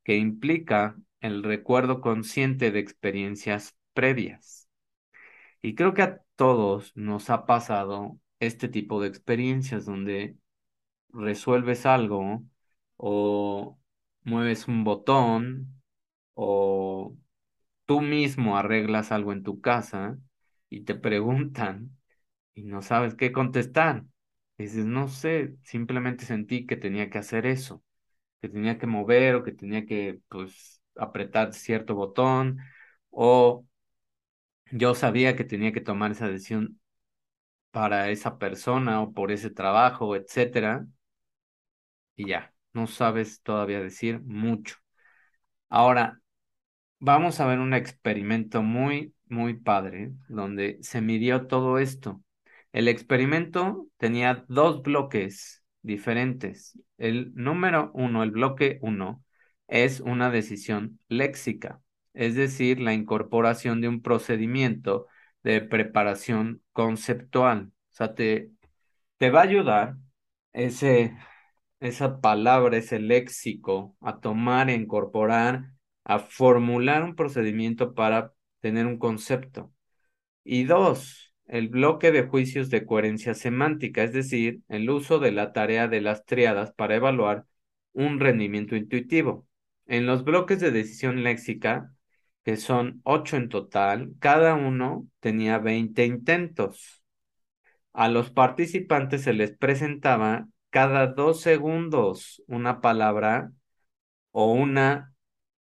[0.04, 4.70] que implica el recuerdo consciente de experiencias previas.
[5.62, 10.38] Y creo que a todos nos ha pasado este tipo de experiencias donde
[11.10, 12.44] resuelves algo
[12.98, 13.79] o
[14.30, 15.82] mueves un botón
[16.36, 17.16] o
[17.86, 20.18] tú mismo arreglas algo en tu casa
[20.70, 21.98] y te preguntan
[22.56, 24.06] y no sabes qué contestar.
[24.58, 27.84] dices, no sé, simplemente sentí que tenía que hacer eso,
[28.42, 32.60] que tenía que mover o que tenía que, pues, apretar cierto botón
[33.12, 33.66] o
[34.72, 36.80] yo sabía que tenía que tomar esa decisión
[37.72, 40.88] para esa persona o por ese trabajo, etcétera.
[42.16, 44.76] Y ya, no sabes todavía decir mucho.
[45.70, 46.20] Ahora,
[47.00, 52.24] vamos a ver un experimento muy, muy padre donde se midió todo esto.
[52.74, 56.80] El experimento tenía dos bloques diferentes.
[56.98, 59.24] El número uno, el bloque uno,
[59.68, 61.82] es una decisión léxica,
[62.14, 65.08] es decir, la incorporación de un procedimiento
[65.44, 67.72] de preparación conceptual.
[67.92, 68.52] O sea, te,
[69.18, 69.98] te va a ayudar
[70.54, 71.16] ese,
[71.80, 75.72] esa palabra, ese léxico, a tomar, a incorporar,
[76.04, 79.74] a formular un procedimiento para tener un concepto.
[80.44, 85.54] Y dos, el bloque de juicios de coherencia semántica, es decir, el uso de la
[85.54, 87.46] tarea de las triadas para evaluar
[87.94, 89.48] un rendimiento intuitivo.
[89.86, 91.94] En los bloques de decisión léxica,
[92.44, 97.04] que son ocho en total, cada uno tenía 20 intentos.
[97.94, 103.52] A los participantes se les presentaba cada dos segundos una palabra
[104.32, 105.14] o una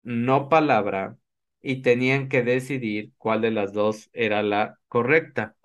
[0.03, 1.19] no palabra
[1.63, 5.57] y tenían que decidir cuál de las dos era la correcta.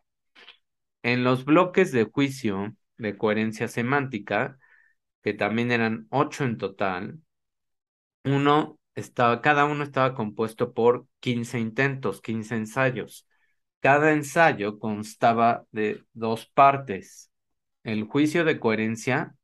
[1.04, 4.58] En los bloques de juicio de coherencia semántica,
[5.24, 7.22] que también eran ocho en total,
[8.24, 13.28] uno estaba, cada uno estaba compuesto por 15 intentos, 15 ensayos.
[13.80, 17.32] Cada ensayo constaba de dos partes,
[17.84, 19.36] el juicio de coherencia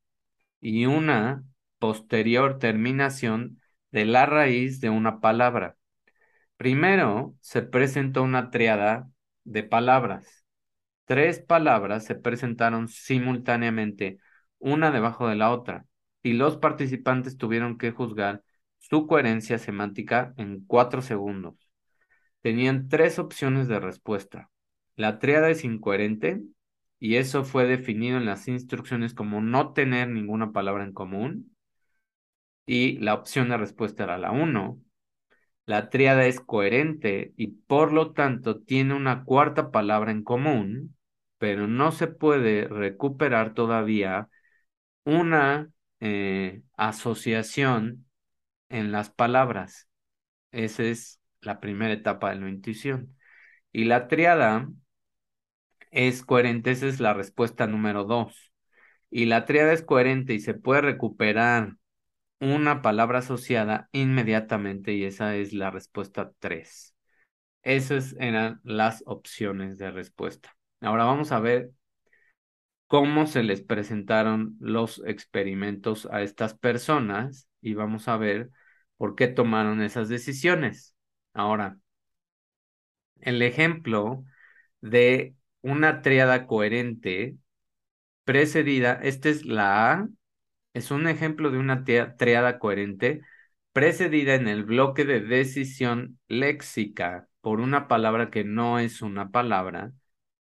[0.62, 1.44] y una
[1.80, 5.78] posterior terminación de la raíz de una palabra.
[6.58, 9.10] Primero se presentó una triada
[9.44, 10.46] de palabras.
[11.06, 14.20] Tres palabras se presentaron simultáneamente,
[14.60, 15.86] una debajo de la otra,
[16.22, 18.44] y los participantes tuvieron que juzgar
[18.78, 21.56] su coherencia semántica en cuatro segundos.
[22.42, 24.50] Tenían tres opciones de respuesta.
[24.96, 26.42] La triada es incoherente,
[27.00, 31.56] y eso fue definido en las instrucciones como no tener ninguna palabra en común,
[32.66, 34.80] y la opción de respuesta era la 1.
[35.66, 40.98] La tríada es coherente y por lo tanto tiene una cuarta palabra en común,
[41.38, 44.30] pero no se puede recuperar todavía
[45.06, 48.08] una eh, asociación
[48.70, 49.90] en las palabras.
[50.52, 53.16] Esa es la primera etapa de la intuición.
[53.72, 54.70] Y la triada
[55.92, 58.52] es coherente, esa es la respuesta número dos.
[59.10, 61.76] Y la triada es coherente y se puede recuperar
[62.40, 66.96] una palabra asociada inmediatamente y esa es la respuesta 3.
[67.64, 70.56] Esas eran las opciones de respuesta.
[70.82, 71.72] Ahora vamos a ver
[72.88, 78.50] cómo se les presentaron los experimentos a estas personas y vamos a ver
[78.98, 80.96] por qué tomaron esas decisiones.
[81.34, 81.78] Ahora,
[83.22, 84.24] el ejemplo
[84.82, 87.38] de una triada coherente
[88.24, 90.10] precedida, esta es la A,
[90.74, 93.22] es un ejemplo de una triada coherente
[93.74, 99.92] precedida en el bloque de decisión léxica por una palabra que no es una palabra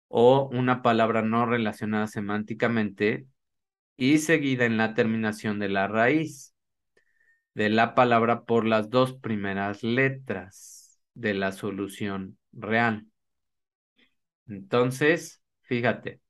[0.07, 3.27] o una palabra no relacionada semánticamente
[3.97, 6.55] y seguida en la terminación de la raíz
[7.55, 13.07] de la palabra por las dos primeras letras de la solución real.
[14.47, 16.21] Entonces, fíjate,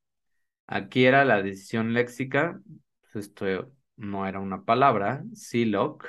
[0.67, 2.61] aquí era la decisión léxica,
[3.01, 6.07] pues esto no era una palabra, siloc,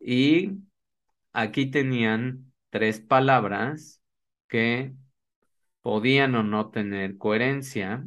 [0.00, 0.52] y
[1.32, 4.02] aquí tenían tres palabras
[4.48, 4.94] que
[5.82, 8.04] podían o no tener coherencia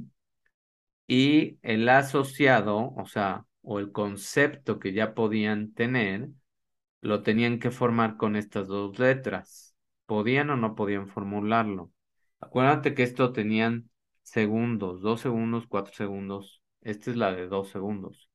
[1.08, 6.30] y el asociado, o sea, o el concepto que ya podían tener,
[7.02, 9.76] lo tenían que formar con estas dos letras.
[10.06, 11.92] Podían o no podían formularlo.
[12.39, 13.89] Acuérdate que esto tenían
[14.23, 16.62] segundos, dos segundos, cuatro segundos.
[16.82, 18.30] Esta es la de dos segundos.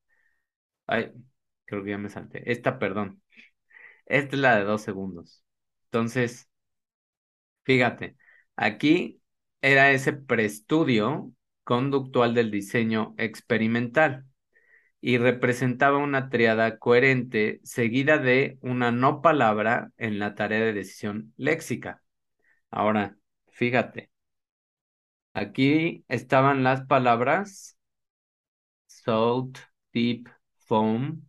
[0.87, 1.13] Ay,
[1.67, 2.51] creo que ya me salté.
[2.51, 3.23] Esta, perdón.
[4.07, 5.45] Esta es la de dos segundos.
[5.87, 6.49] Entonces,
[7.65, 8.17] fíjate,
[8.57, 9.21] aquí
[9.61, 11.33] era ese preestudio
[11.65, 14.27] conductual del diseño experimental
[15.01, 21.35] y representaba una triada coherente seguida de una no palabra en la tarea de decisión
[21.37, 22.03] léxica.
[22.71, 23.17] Ahora,
[23.55, 24.11] fíjate,
[25.35, 27.77] aquí estaban las palabras
[28.87, 29.59] salt,
[29.93, 30.29] deep,
[30.67, 31.23] foam,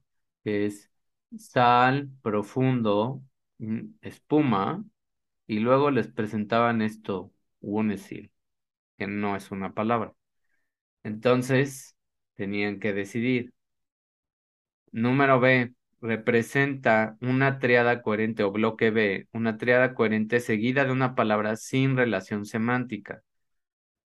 [0.43, 0.89] que es
[1.37, 3.23] sal, profundo,
[3.59, 4.83] mm, espuma,
[5.47, 8.31] y luego les presentaban esto, wunesil,
[8.97, 10.13] que no es una palabra.
[11.03, 11.95] Entonces,
[12.35, 13.53] tenían que decidir.
[14.91, 15.73] Número B,
[16.05, 21.97] representa una triada coherente o bloque B, una triada coherente seguida de una palabra sin
[21.97, 23.23] relación semántica.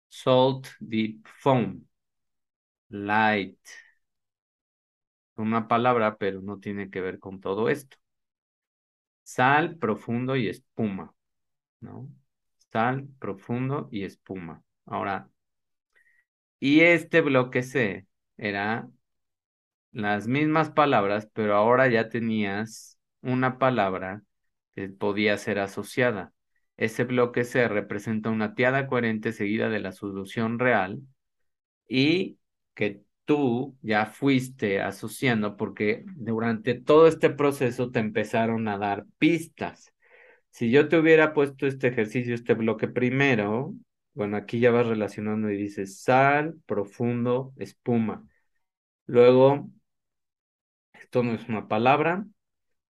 [0.10, 1.88] Salt, deep, foam.
[2.92, 3.58] Light,
[5.38, 7.98] una palabra, pero no tiene que ver con todo esto.
[9.24, 11.14] Sal, profundo y espuma,
[11.82, 12.10] ¿no?
[12.72, 14.64] Sal, profundo y espuma.
[14.86, 15.30] Ahora,
[16.60, 18.90] y este bloque C era
[19.92, 24.24] las mismas palabras, pero ahora ya tenías una palabra
[24.76, 26.34] que podía ser asociada.
[26.78, 31.02] Ese bloque C representa una tiada coherente seguida de la solución real
[31.88, 32.38] y
[32.74, 39.94] que tú ya fuiste asociando porque durante todo este proceso te empezaron a dar pistas.
[40.52, 43.76] Si yo te hubiera puesto este ejercicio, este bloque primero,
[44.14, 48.26] bueno, aquí ya vas relacionando y dices sal, profundo, espuma.
[49.06, 49.70] Luego,
[51.10, 52.28] esto no es una palabra,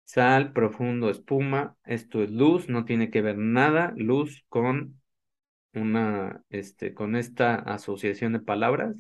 [0.06, 1.78] Sal, profundo, espuma.
[1.86, 5.02] Esto es luz, no tiene que ver nada luz con
[5.74, 8.98] una, este, con esta asociación de palabras.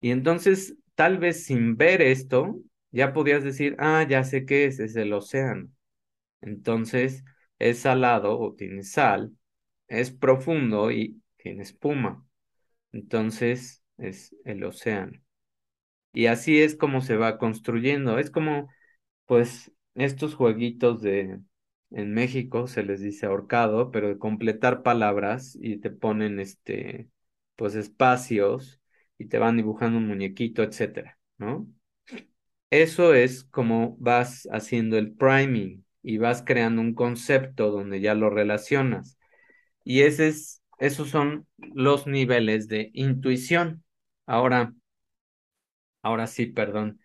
[0.00, 2.60] Y entonces, tal vez sin ver esto,
[2.92, 5.70] ya podías decir, ah, ya sé qué es, es el océano.
[6.42, 7.24] Entonces,
[7.58, 9.32] es salado o tiene sal,
[9.88, 12.26] es profundo y tiene espuma.
[12.92, 15.20] Entonces, es el océano.
[16.16, 18.18] Y así es como se va construyendo.
[18.18, 18.70] Es como,
[19.26, 21.40] pues, estos jueguitos de,
[21.90, 27.10] en México se les dice ahorcado, pero de completar palabras y te ponen, este,
[27.56, 28.80] pues, espacios
[29.18, 31.68] y te van dibujando un muñequito, etcétera, ¿no?
[32.70, 38.30] Eso es como vas haciendo el priming y vas creando un concepto donde ya lo
[38.30, 39.18] relacionas.
[39.84, 43.84] Y es, esos son los niveles de intuición.
[44.26, 44.74] Ahora,
[46.06, 47.00] ahora sí, perdón.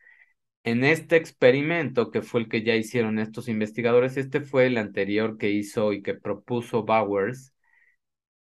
[0.63, 5.37] En este experimento, que fue el que ya hicieron estos investigadores, este fue el anterior
[5.37, 7.53] que hizo y que propuso Bowers,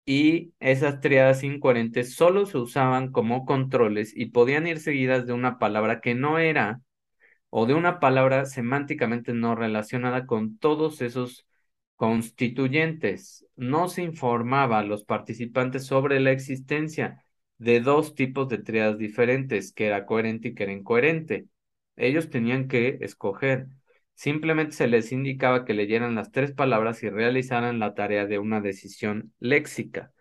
[0.05, 5.60] y esas triadas incoherentes solo se usaban como controles y podían ir seguidas de una
[5.60, 6.82] palabra que no era
[7.49, 11.47] o de una palabra semánticamente no relacionada con todos esos
[11.95, 13.45] constituyentes.
[13.55, 17.26] No se informaba a los participantes sobre la existencia
[17.58, 21.47] de dos tipos de triadas diferentes, que era coherente y que era incoherente.
[21.95, 23.68] Ellos tenían que escoger.
[24.16, 28.62] Simplemente se les indicaba que leyeran las tres palabras y realizaran la tarea de una
[28.62, 30.12] decisión léxica.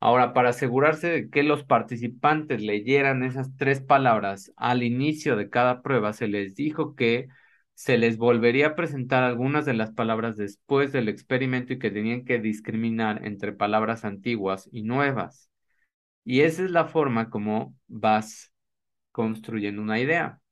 [0.00, 5.82] Ahora, para asegurarse de que los participantes leyeran esas tres palabras al inicio de cada
[5.82, 7.28] prueba, se les dijo que
[7.74, 12.24] se les volvería a presentar algunas de las palabras después del experimento y que tenían
[12.24, 15.50] que discriminar entre palabras antiguas y nuevas.
[16.26, 18.52] Y esa es la forma como vas
[19.12, 20.42] construyendo una idea.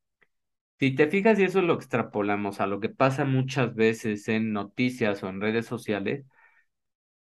[0.81, 5.23] Si te fijas y eso lo extrapolamos a lo que pasa muchas veces en noticias
[5.25, 6.27] o en redes sociales,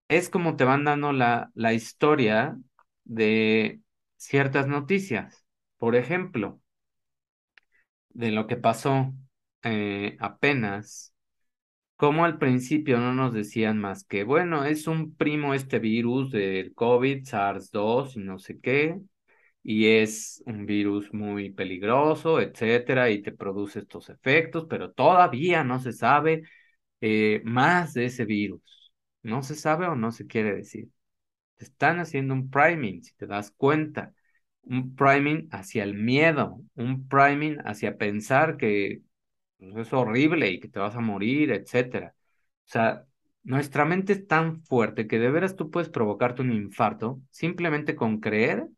[0.08, 2.58] es como te van dando la, la historia
[3.04, 3.80] de
[4.16, 5.44] ciertas noticias.
[5.78, 6.60] Por ejemplo,
[8.10, 9.14] de lo que pasó
[9.62, 11.13] eh, apenas,
[11.96, 16.74] como al principio no nos decían más que, bueno, es un primo este virus del
[16.74, 19.00] COVID, SARS-2 y no sé qué,
[19.62, 25.80] y es un virus muy peligroso, etcétera, y te produce estos efectos, pero todavía no
[25.80, 26.42] se sabe
[27.00, 28.92] eh, más de ese virus.
[29.22, 30.88] No se sabe o no se quiere decir.
[31.56, 34.12] Te están haciendo un priming, si te das cuenta.
[34.62, 39.02] Un priming hacia el miedo, un priming hacia pensar que
[39.58, 42.14] pues, es horrible y que te vas a morir, etcétera.
[42.66, 43.06] O sea,
[43.42, 48.20] nuestra mente es tan fuerte que de veras tú puedes provocarte un infarto simplemente con
[48.20, 48.68] creer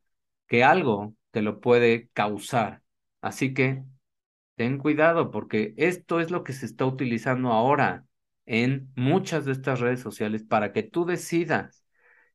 [0.46, 2.82] que algo te lo puede causar.
[3.20, 3.84] Así que
[4.56, 8.06] ten cuidado porque esto es lo que se está utilizando ahora
[8.46, 11.84] en muchas de estas redes sociales para que tú decidas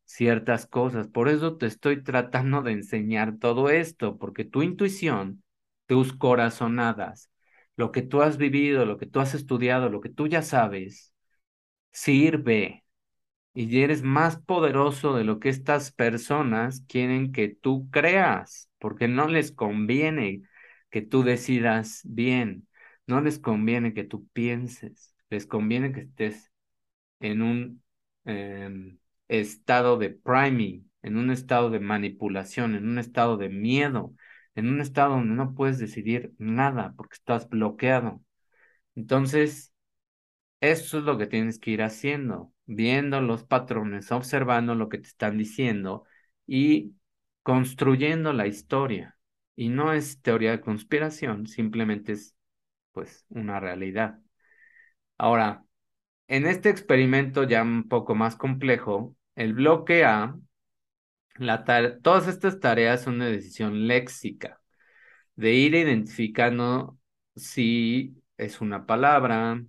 [0.05, 1.09] ciertas cosas.
[1.09, 5.43] Por eso te estoy tratando de enseñar todo esto, porque tu intuición,
[5.87, 7.30] tus corazonadas,
[7.81, 11.13] lo que tú has vivido, lo que tú has estudiado, lo que tú ya sabes,
[11.91, 12.85] sirve.
[13.53, 19.27] Y eres más poderoso de lo que estas personas quieren que tú creas, porque no
[19.27, 20.43] les conviene
[20.91, 22.67] que tú decidas bien,
[23.07, 26.51] no les conviene que tú pienses les conviene que estés
[27.19, 27.83] en un
[28.25, 34.13] em, estado de priming, en un estado de manipulación, en un estado de miedo,
[34.55, 38.21] en un estado donde no puedes decidir nada porque estás bloqueado.
[38.95, 39.73] Entonces,
[40.61, 45.07] eso es lo que tienes que ir haciendo, viendo los patrones, observando lo que te
[45.07, 46.05] están diciendo
[46.47, 46.95] y
[47.43, 49.17] construyendo la historia.
[49.55, 52.35] Y no es teoría de conspiración, simplemente es
[52.93, 54.19] pues una realidad.
[55.17, 55.63] Ahora,
[56.27, 60.37] en este experimento ya un poco más complejo, el bloque A,
[62.03, 64.61] todas estas tareas son de decisión léxica,
[65.35, 66.99] de ir identificando
[67.35, 69.63] si es una palabra,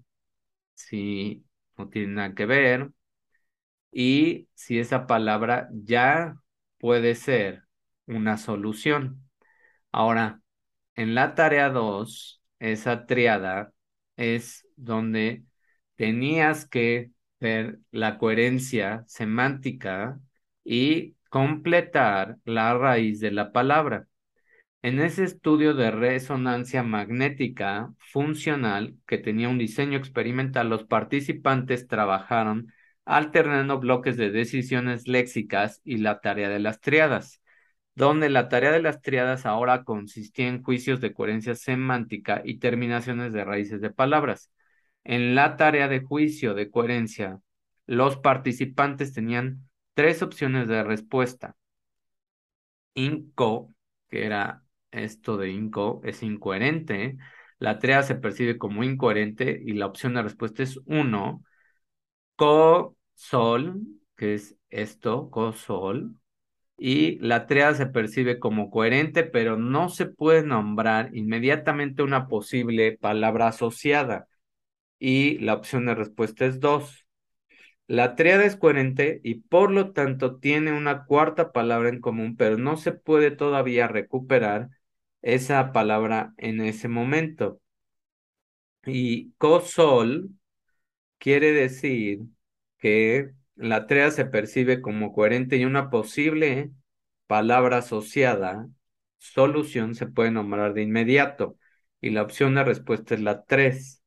[0.74, 1.44] si
[1.78, 2.90] no tiene nada que ver,
[3.90, 6.36] y si esa palabra ya
[6.78, 7.64] puede ser
[8.06, 9.22] una solución.
[9.92, 10.42] Ahora,
[10.96, 13.72] en la tarea 2, esa triada
[14.16, 15.44] es donde
[15.96, 20.20] tenías que ver la coherencia semántica
[20.64, 24.06] y completar la raíz de la palabra.
[24.82, 32.72] En ese estudio de resonancia magnética funcional que tenía un diseño experimental, los participantes trabajaron
[33.06, 37.40] alternando bloques de decisiones léxicas y la tarea de las triadas
[37.94, 43.32] donde la tarea de las triadas ahora consistía en juicios de coherencia semántica y terminaciones
[43.32, 44.50] de raíces de palabras.
[45.04, 47.40] En la tarea de juicio de coherencia,
[47.86, 51.56] los participantes tenían tres opciones de respuesta.
[52.94, 53.74] Inco,
[54.10, 57.16] que era esto de inco, es incoherente.
[57.58, 61.42] La tarea se percibe como incoherente y la opción de respuesta es 1.
[62.36, 63.82] Co-sol,
[64.16, 66.16] que es esto, co-sol.
[66.78, 72.98] Y la tríada se percibe como coherente, pero no se puede nombrar inmediatamente una posible
[72.98, 74.28] palabra asociada.
[74.98, 77.01] Y la opción de respuesta es 2.
[77.92, 82.56] La tríada es coherente y por lo tanto tiene una cuarta palabra en común, pero
[82.56, 84.70] no se puede todavía recuperar
[85.20, 87.60] esa palabra en ese momento.
[88.86, 90.30] Y cosol
[91.18, 92.20] quiere decir
[92.78, 96.72] que la tríada se percibe como coherente y una posible
[97.26, 98.68] palabra asociada,
[99.18, 101.58] solución, se puede nombrar de inmediato.
[102.00, 104.01] Y la opción de respuesta es la 3.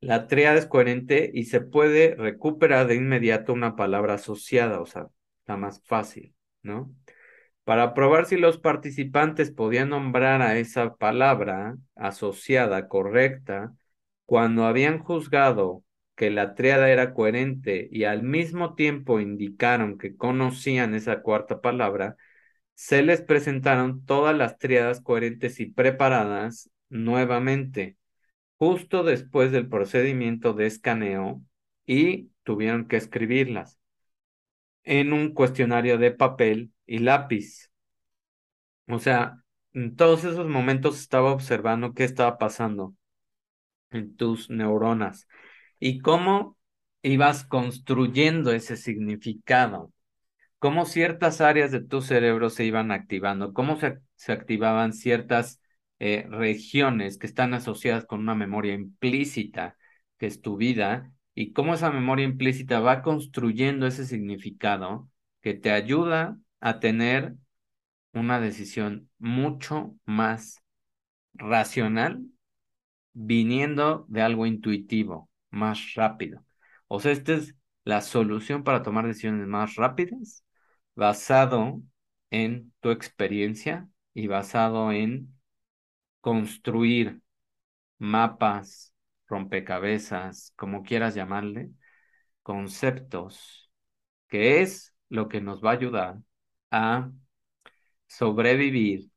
[0.00, 5.08] La tríada es coherente y se puede recuperar de inmediato una palabra asociada, o sea,
[5.40, 6.94] está más fácil, ¿no?
[7.64, 13.74] Para probar si los participantes podían nombrar a esa palabra asociada correcta,
[14.24, 15.84] cuando habían juzgado
[16.14, 22.16] que la tríada era coherente y al mismo tiempo indicaron que conocían esa cuarta palabra,
[22.74, 27.97] se les presentaron todas las tríadas coherentes y preparadas nuevamente
[28.58, 31.42] justo después del procedimiento de escaneo
[31.86, 33.78] y tuvieron que escribirlas
[34.84, 37.70] en un cuestionario de papel y lápiz.
[38.88, 39.42] O sea,
[39.72, 42.94] en todos esos momentos estaba observando qué estaba pasando
[43.90, 45.28] en tus neuronas
[45.78, 46.56] y cómo
[47.02, 49.92] ibas construyendo ese significado,
[50.58, 55.60] cómo ciertas áreas de tu cerebro se iban activando, cómo se, se activaban ciertas
[55.98, 59.76] eh, regiones que están asociadas con una memoria implícita,
[60.18, 65.08] que es tu vida, y cómo esa memoria implícita va construyendo ese significado
[65.40, 67.34] que te ayuda a tener
[68.12, 70.62] una decisión mucho más
[71.34, 72.24] racional
[73.12, 76.44] viniendo de algo intuitivo, más rápido.
[76.88, 80.44] O sea, esta es la solución para tomar decisiones más rápidas,
[80.94, 81.82] basado
[82.30, 85.37] en tu experiencia y basado en
[86.20, 87.22] construir
[87.98, 88.94] mapas,
[89.28, 91.70] rompecabezas, como quieras llamarle,
[92.42, 93.70] conceptos,
[94.28, 96.18] que es lo que nos va a ayudar
[96.70, 97.10] a
[98.06, 99.10] sobrevivir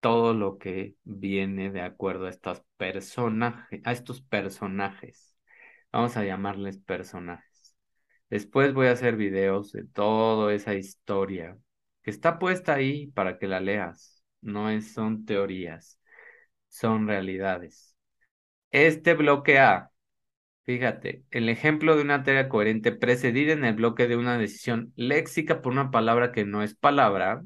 [0.00, 5.36] todo lo que viene de acuerdo a estos personajes, a estos personajes.
[5.92, 7.76] Vamos a llamarles personajes.
[8.30, 11.58] Después voy a hacer videos de toda esa historia
[12.02, 14.24] que está puesta ahí para que la leas.
[14.40, 15.99] No es, son teorías
[16.70, 17.94] son realidades.
[18.70, 19.90] Este bloque A,
[20.64, 25.62] fíjate, el ejemplo de una teoría coherente precedida en el bloque de una decisión léxica
[25.62, 27.42] por una palabra que no es palabra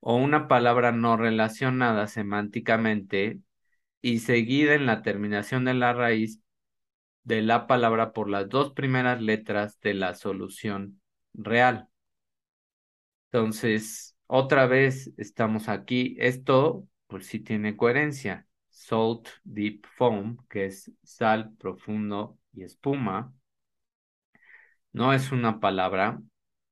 [0.00, 3.40] o una palabra no relacionada semánticamente
[4.02, 6.40] y seguida en la terminación de la raíz
[7.24, 11.00] de la palabra por las dos primeras letras de la solución
[11.34, 11.88] real.
[13.32, 16.16] Entonces, otra vez estamos aquí.
[16.18, 18.48] Esto pues sí tiene coherencia.
[18.70, 23.34] Salt Deep Foam, que es sal profundo y espuma,
[24.92, 26.20] no es una palabra.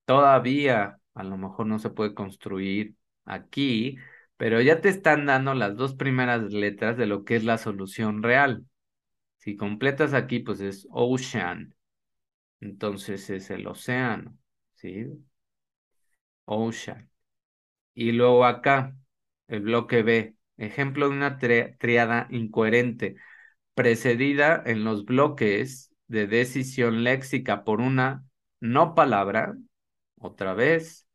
[0.05, 3.97] Todavía a lo mejor no se puede construir aquí,
[4.36, 8.22] pero ya te están dando las dos primeras letras de lo que es la solución
[8.22, 8.64] real.
[9.39, 11.74] Si completas aquí, pues es ocean.
[12.61, 14.36] Entonces es el océano,
[14.74, 15.07] ¿sí?
[16.47, 17.09] Ocean.
[17.95, 18.97] Y luego acá,
[19.49, 23.16] el bloque B, ejemplo de una triada incoherente,
[23.74, 28.24] precedida en los bloques de decisión léxica por una
[28.61, 29.57] no palabra,
[30.18, 31.07] otra vez,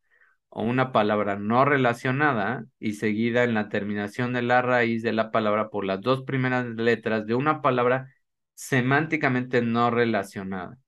[0.48, 5.30] o una palabra no relacionada y seguida en la terminación de la raíz de la
[5.32, 8.14] palabra por las dos primeras letras de una palabra
[8.54, 10.78] semánticamente no relacionada.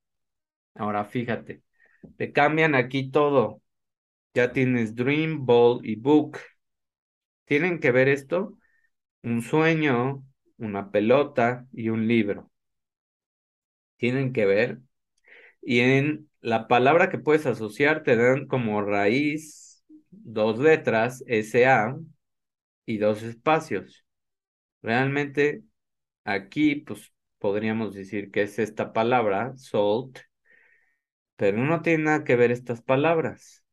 [0.75, 1.63] Ahora fíjate,
[2.17, 3.63] te cambian aquí todo.
[4.35, 6.39] Ya tienes dream, ball y book
[7.47, 8.59] tienen que ver esto,
[9.23, 10.25] un sueño,
[10.59, 12.51] una pelota y un libro.
[13.97, 14.81] Tienen que ver.
[15.63, 21.99] Y en la palabra que puedes asociar te dan como raíz dos letras, SA,
[22.87, 24.07] y dos espacios.
[24.83, 25.65] Realmente
[26.25, 30.19] aquí, pues podríamos decir que es esta palabra, salt,
[31.37, 33.65] pero no tiene nada que ver estas palabras.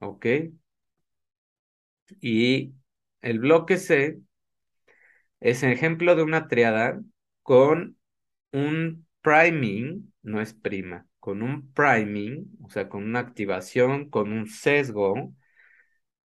[0.00, 0.26] ¿Ok?
[2.20, 2.74] Y
[3.22, 4.20] el bloque C
[5.40, 7.00] es ejemplo de una triada
[7.42, 7.96] con
[8.52, 14.48] un priming, no es prima, con un priming, o sea, con una activación, con un
[14.48, 15.34] sesgo,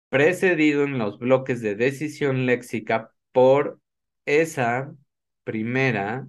[0.09, 3.79] precedido en los bloques de decisión léxica por
[4.25, 4.93] esa
[5.43, 6.27] primera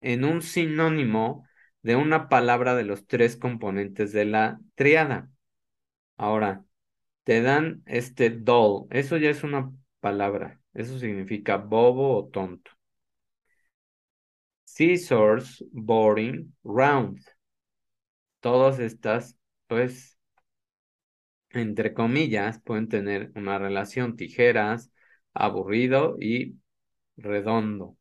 [0.00, 1.46] en un sinónimo
[1.82, 5.30] de una palabra de los tres componentes de la triada.
[6.16, 6.64] Ahora,
[7.30, 12.72] te dan este dull, eso ya es una palabra, eso significa bobo o tonto.
[14.64, 17.20] Scissors, boring, round.
[18.40, 19.36] Todas estas,
[19.68, 20.18] pues,
[21.50, 24.90] entre comillas, pueden tener una relación tijeras,
[25.32, 26.56] aburrido y
[27.16, 27.96] redondo.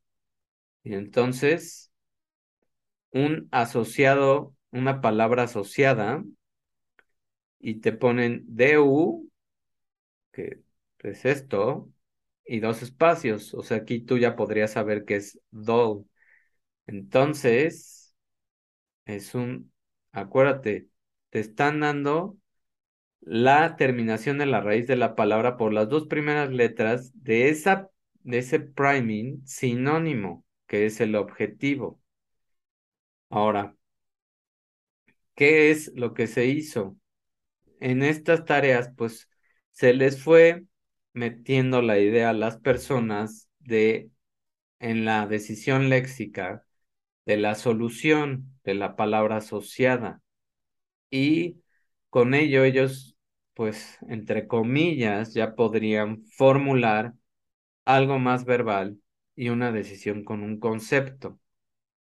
[0.83, 1.91] Y entonces,
[3.11, 6.23] un asociado, una palabra asociada,
[7.59, 9.29] y te ponen DU,
[10.31, 10.61] que
[10.99, 11.91] es esto,
[12.45, 13.53] y dos espacios.
[13.53, 16.05] O sea, aquí tú ya podrías saber que es dull.
[16.87, 18.15] Entonces,
[19.05, 19.73] es un,
[20.11, 20.89] acuérdate,
[21.29, 22.37] te están dando
[23.21, 27.89] la terminación de la raíz de la palabra por las dos primeras letras de, esa,
[28.23, 32.01] de ese priming sinónimo, que es el objetivo.
[33.29, 33.75] Ahora,
[35.35, 36.97] ¿qué es lo que se hizo?
[37.79, 39.29] En estas tareas, pues,
[39.71, 40.65] se les fue
[41.13, 44.11] metiendo la idea a las personas de,
[44.79, 46.65] en la decisión léxica,
[47.25, 50.21] de la solución de la palabra asociada.
[51.11, 51.61] Y
[52.09, 53.17] con ello ellos,
[53.53, 57.13] pues, entre comillas, ya podrían formular
[57.85, 58.99] algo más verbal
[59.35, 61.39] y una decisión con un concepto,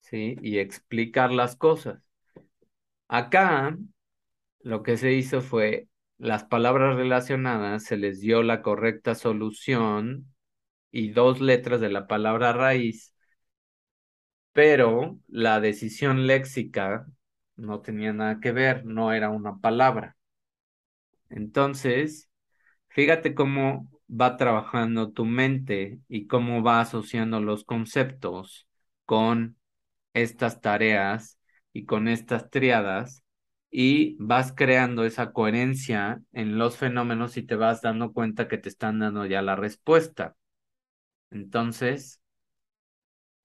[0.00, 0.36] ¿sí?
[0.42, 2.02] Y explicar las cosas.
[3.08, 3.76] Acá,
[4.62, 5.88] lo que se hizo fue,
[6.18, 10.34] las palabras relacionadas, se les dio la correcta solución
[10.90, 13.14] y dos letras de la palabra raíz,
[14.52, 17.06] pero la decisión léxica
[17.56, 20.16] no tenía nada que ver, no era una palabra.
[21.28, 22.28] Entonces,
[22.88, 28.66] fíjate cómo va trabajando tu mente y cómo va asociando los conceptos
[29.04, 29.56] con
[30.14, 31.38] estas tareas
[31.72, 33.22] y con estas triadas
[33.70, 38.68] y vas creando esa coherencia en los fenómenos y te vas dando cuenta que te
[38.68, 40.36] están dando ya la respuesta.
[41.30, 42.20] Entonces,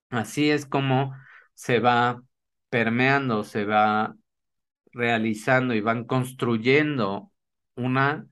[0.10, 1.14] así es como
[1.54, 2.24] se va
[2.70, 4.16] permeando, se va
[4.94, 7.32] realizando y van construyendo
[7.76, 8.28] una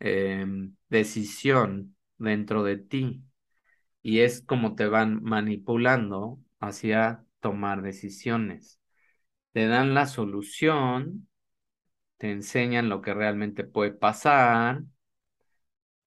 [0.00, 3.24] em, decisión dentro de ti.
[4.02, 8.80] Y es como te van manipulando hacia tomar decisiones.
[9.52, 11.28] Te dan la solución,
[12.18, 14.82] te enseñan lo que realmente puede pasar,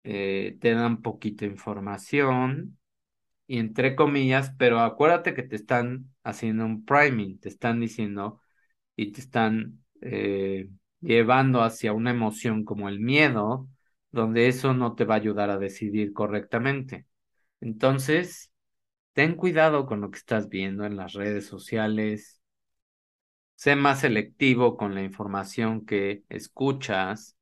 [0.03, 2.79] eh, te dan poquita información
[3.47, 8.41] y entre comillas, pero acuérdate que te están haciendo un priming, te están diciendo
[8.97, 10.69] y te están eh,
[11.01, 13.69] llevando hacia una emoción como el miedo,
[14.11, 17.07] donde eso no te va a ayudar a decidir correctamente.
[17.61, 18.51] Entonces,
[19.13, 22.40] ten cuidado con lo que estás viendo en las redes sociales.
[23.61, 27.37] Sé más selectivo con la información que escuchas.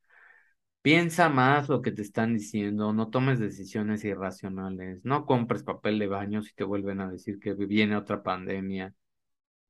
[0.81, 6.07] Piensa más lo que te están diciendo, no tomes decisiones irracionales, no compres papel de
[6.07, 8.93] baño si te vuelven a decir que viene otra pandemia.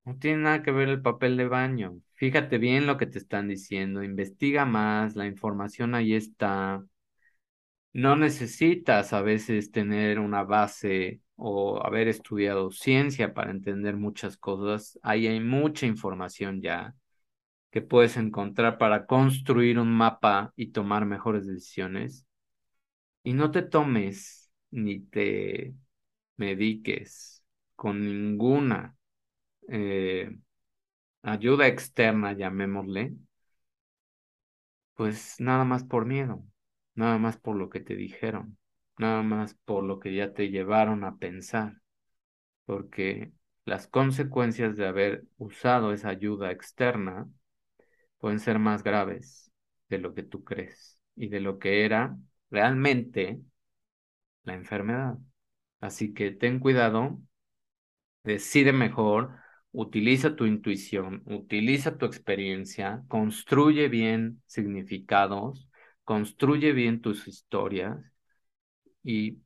[0.06, 2.00] No tiene nada que ver el papel de baño.
[2.16, 6.84] Fíjate bien lo que te están diciendo, investiga más, la información ahí está.
[7.94, 15.00] No necesitas a veces tener una base o haber estudiado ciencia para entender muchas cosas.
[15.04, 16.96] Ahí hay mucha información ya
[17.72, 22.26] que puedes encontrar para construir un mapa y tomar mejores decisiones.
[23.24, 25.76] Y no te tomes ni te
[26.38, 27.44] mediques
[27.76, 28.98] con ninguna
[29.70, 30.38] eh,
[31.24, 33.16] ayuda externa, llamémosle,
[34.96, 36.44] pues nada más por miedo,
[36.96, 38.58] nada más por lo que te dijeron,
[39.00, 41.82] nada más por lo que ya te llevaron a pensar,
[42.66, 43.34] porque
[43.66, 47.30] las consecuencias de haber usado esa ayuda externa
[48.20, 49.52] pueden ser más graves
[49.90, 52.18] de lo que tú crees y de lo que era
[52.52, 53.42] realmente
[54.44, 55.18] la enfermedad.
[55.82, 57.20] Así que ten cuidado,
[58.24, 59.36] decide mejor,
[59.72, 65.70] utiliza tu intuición, utiliza tu experiencia, construye bien significados,
[66.04, 67.98] construye bien tus historias
[69.04, 69.40] y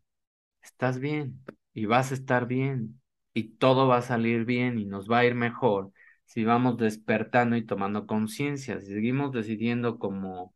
[0.63, 1.43] estás bien
[1.73, 3.01] y vas a estar bien
[3.33, 5.91] y todo va a salir bien y nos va a ir mejor
[6.25, 10.55] si vamos despertando y tomando conciencia, si seguimos decidiendo como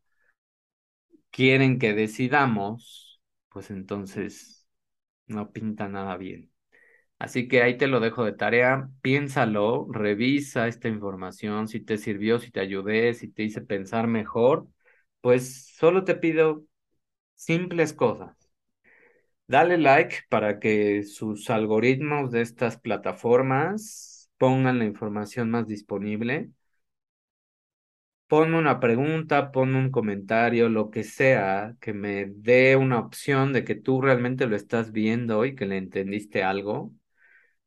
[1.30, 3.20] quieren que decidamos,
[3.50, 4.66] pues entonces
[5.26, 6.52] no pinta nada bien.
[7.18, 12.40] Así que ahí te lo dejo de tarea, piénsalo, revisa esta información, si te sirvió,
[12.40, 14.68] si te ayudé, si te hice pensar mejor,
[15.22, 16.64] pues solo te pido
[17.36, 18.37] simples cosas.
[19.48, 26.50] Dale like para que sus algoritmos de estas plataformas pongan la información más disponible.
[28.26, 33.64] Ponme una pregunta, ponme un comentario, lo que sea, que me dé una opción de
[33.64, 36.92] que tú realmente lo estás viendo y que le entendiste algo.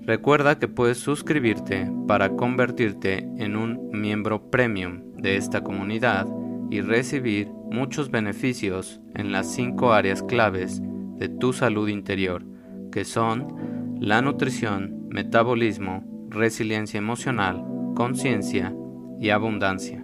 [0.03, 6.25] Recuerda que puedes suscribirte para convertirte en un miembro premium de esta comunidad
[6.71, 10.81] y recibir muchos beneficios en las cinco áreas claves
[11.17, 12.43] de tu salud interior,
[12.91, 17.63] que son la nutrición, metabolismo, resiliencia emocional,
[17.95, 18.73] conciencia
[19.19, 20.00] y abundancia.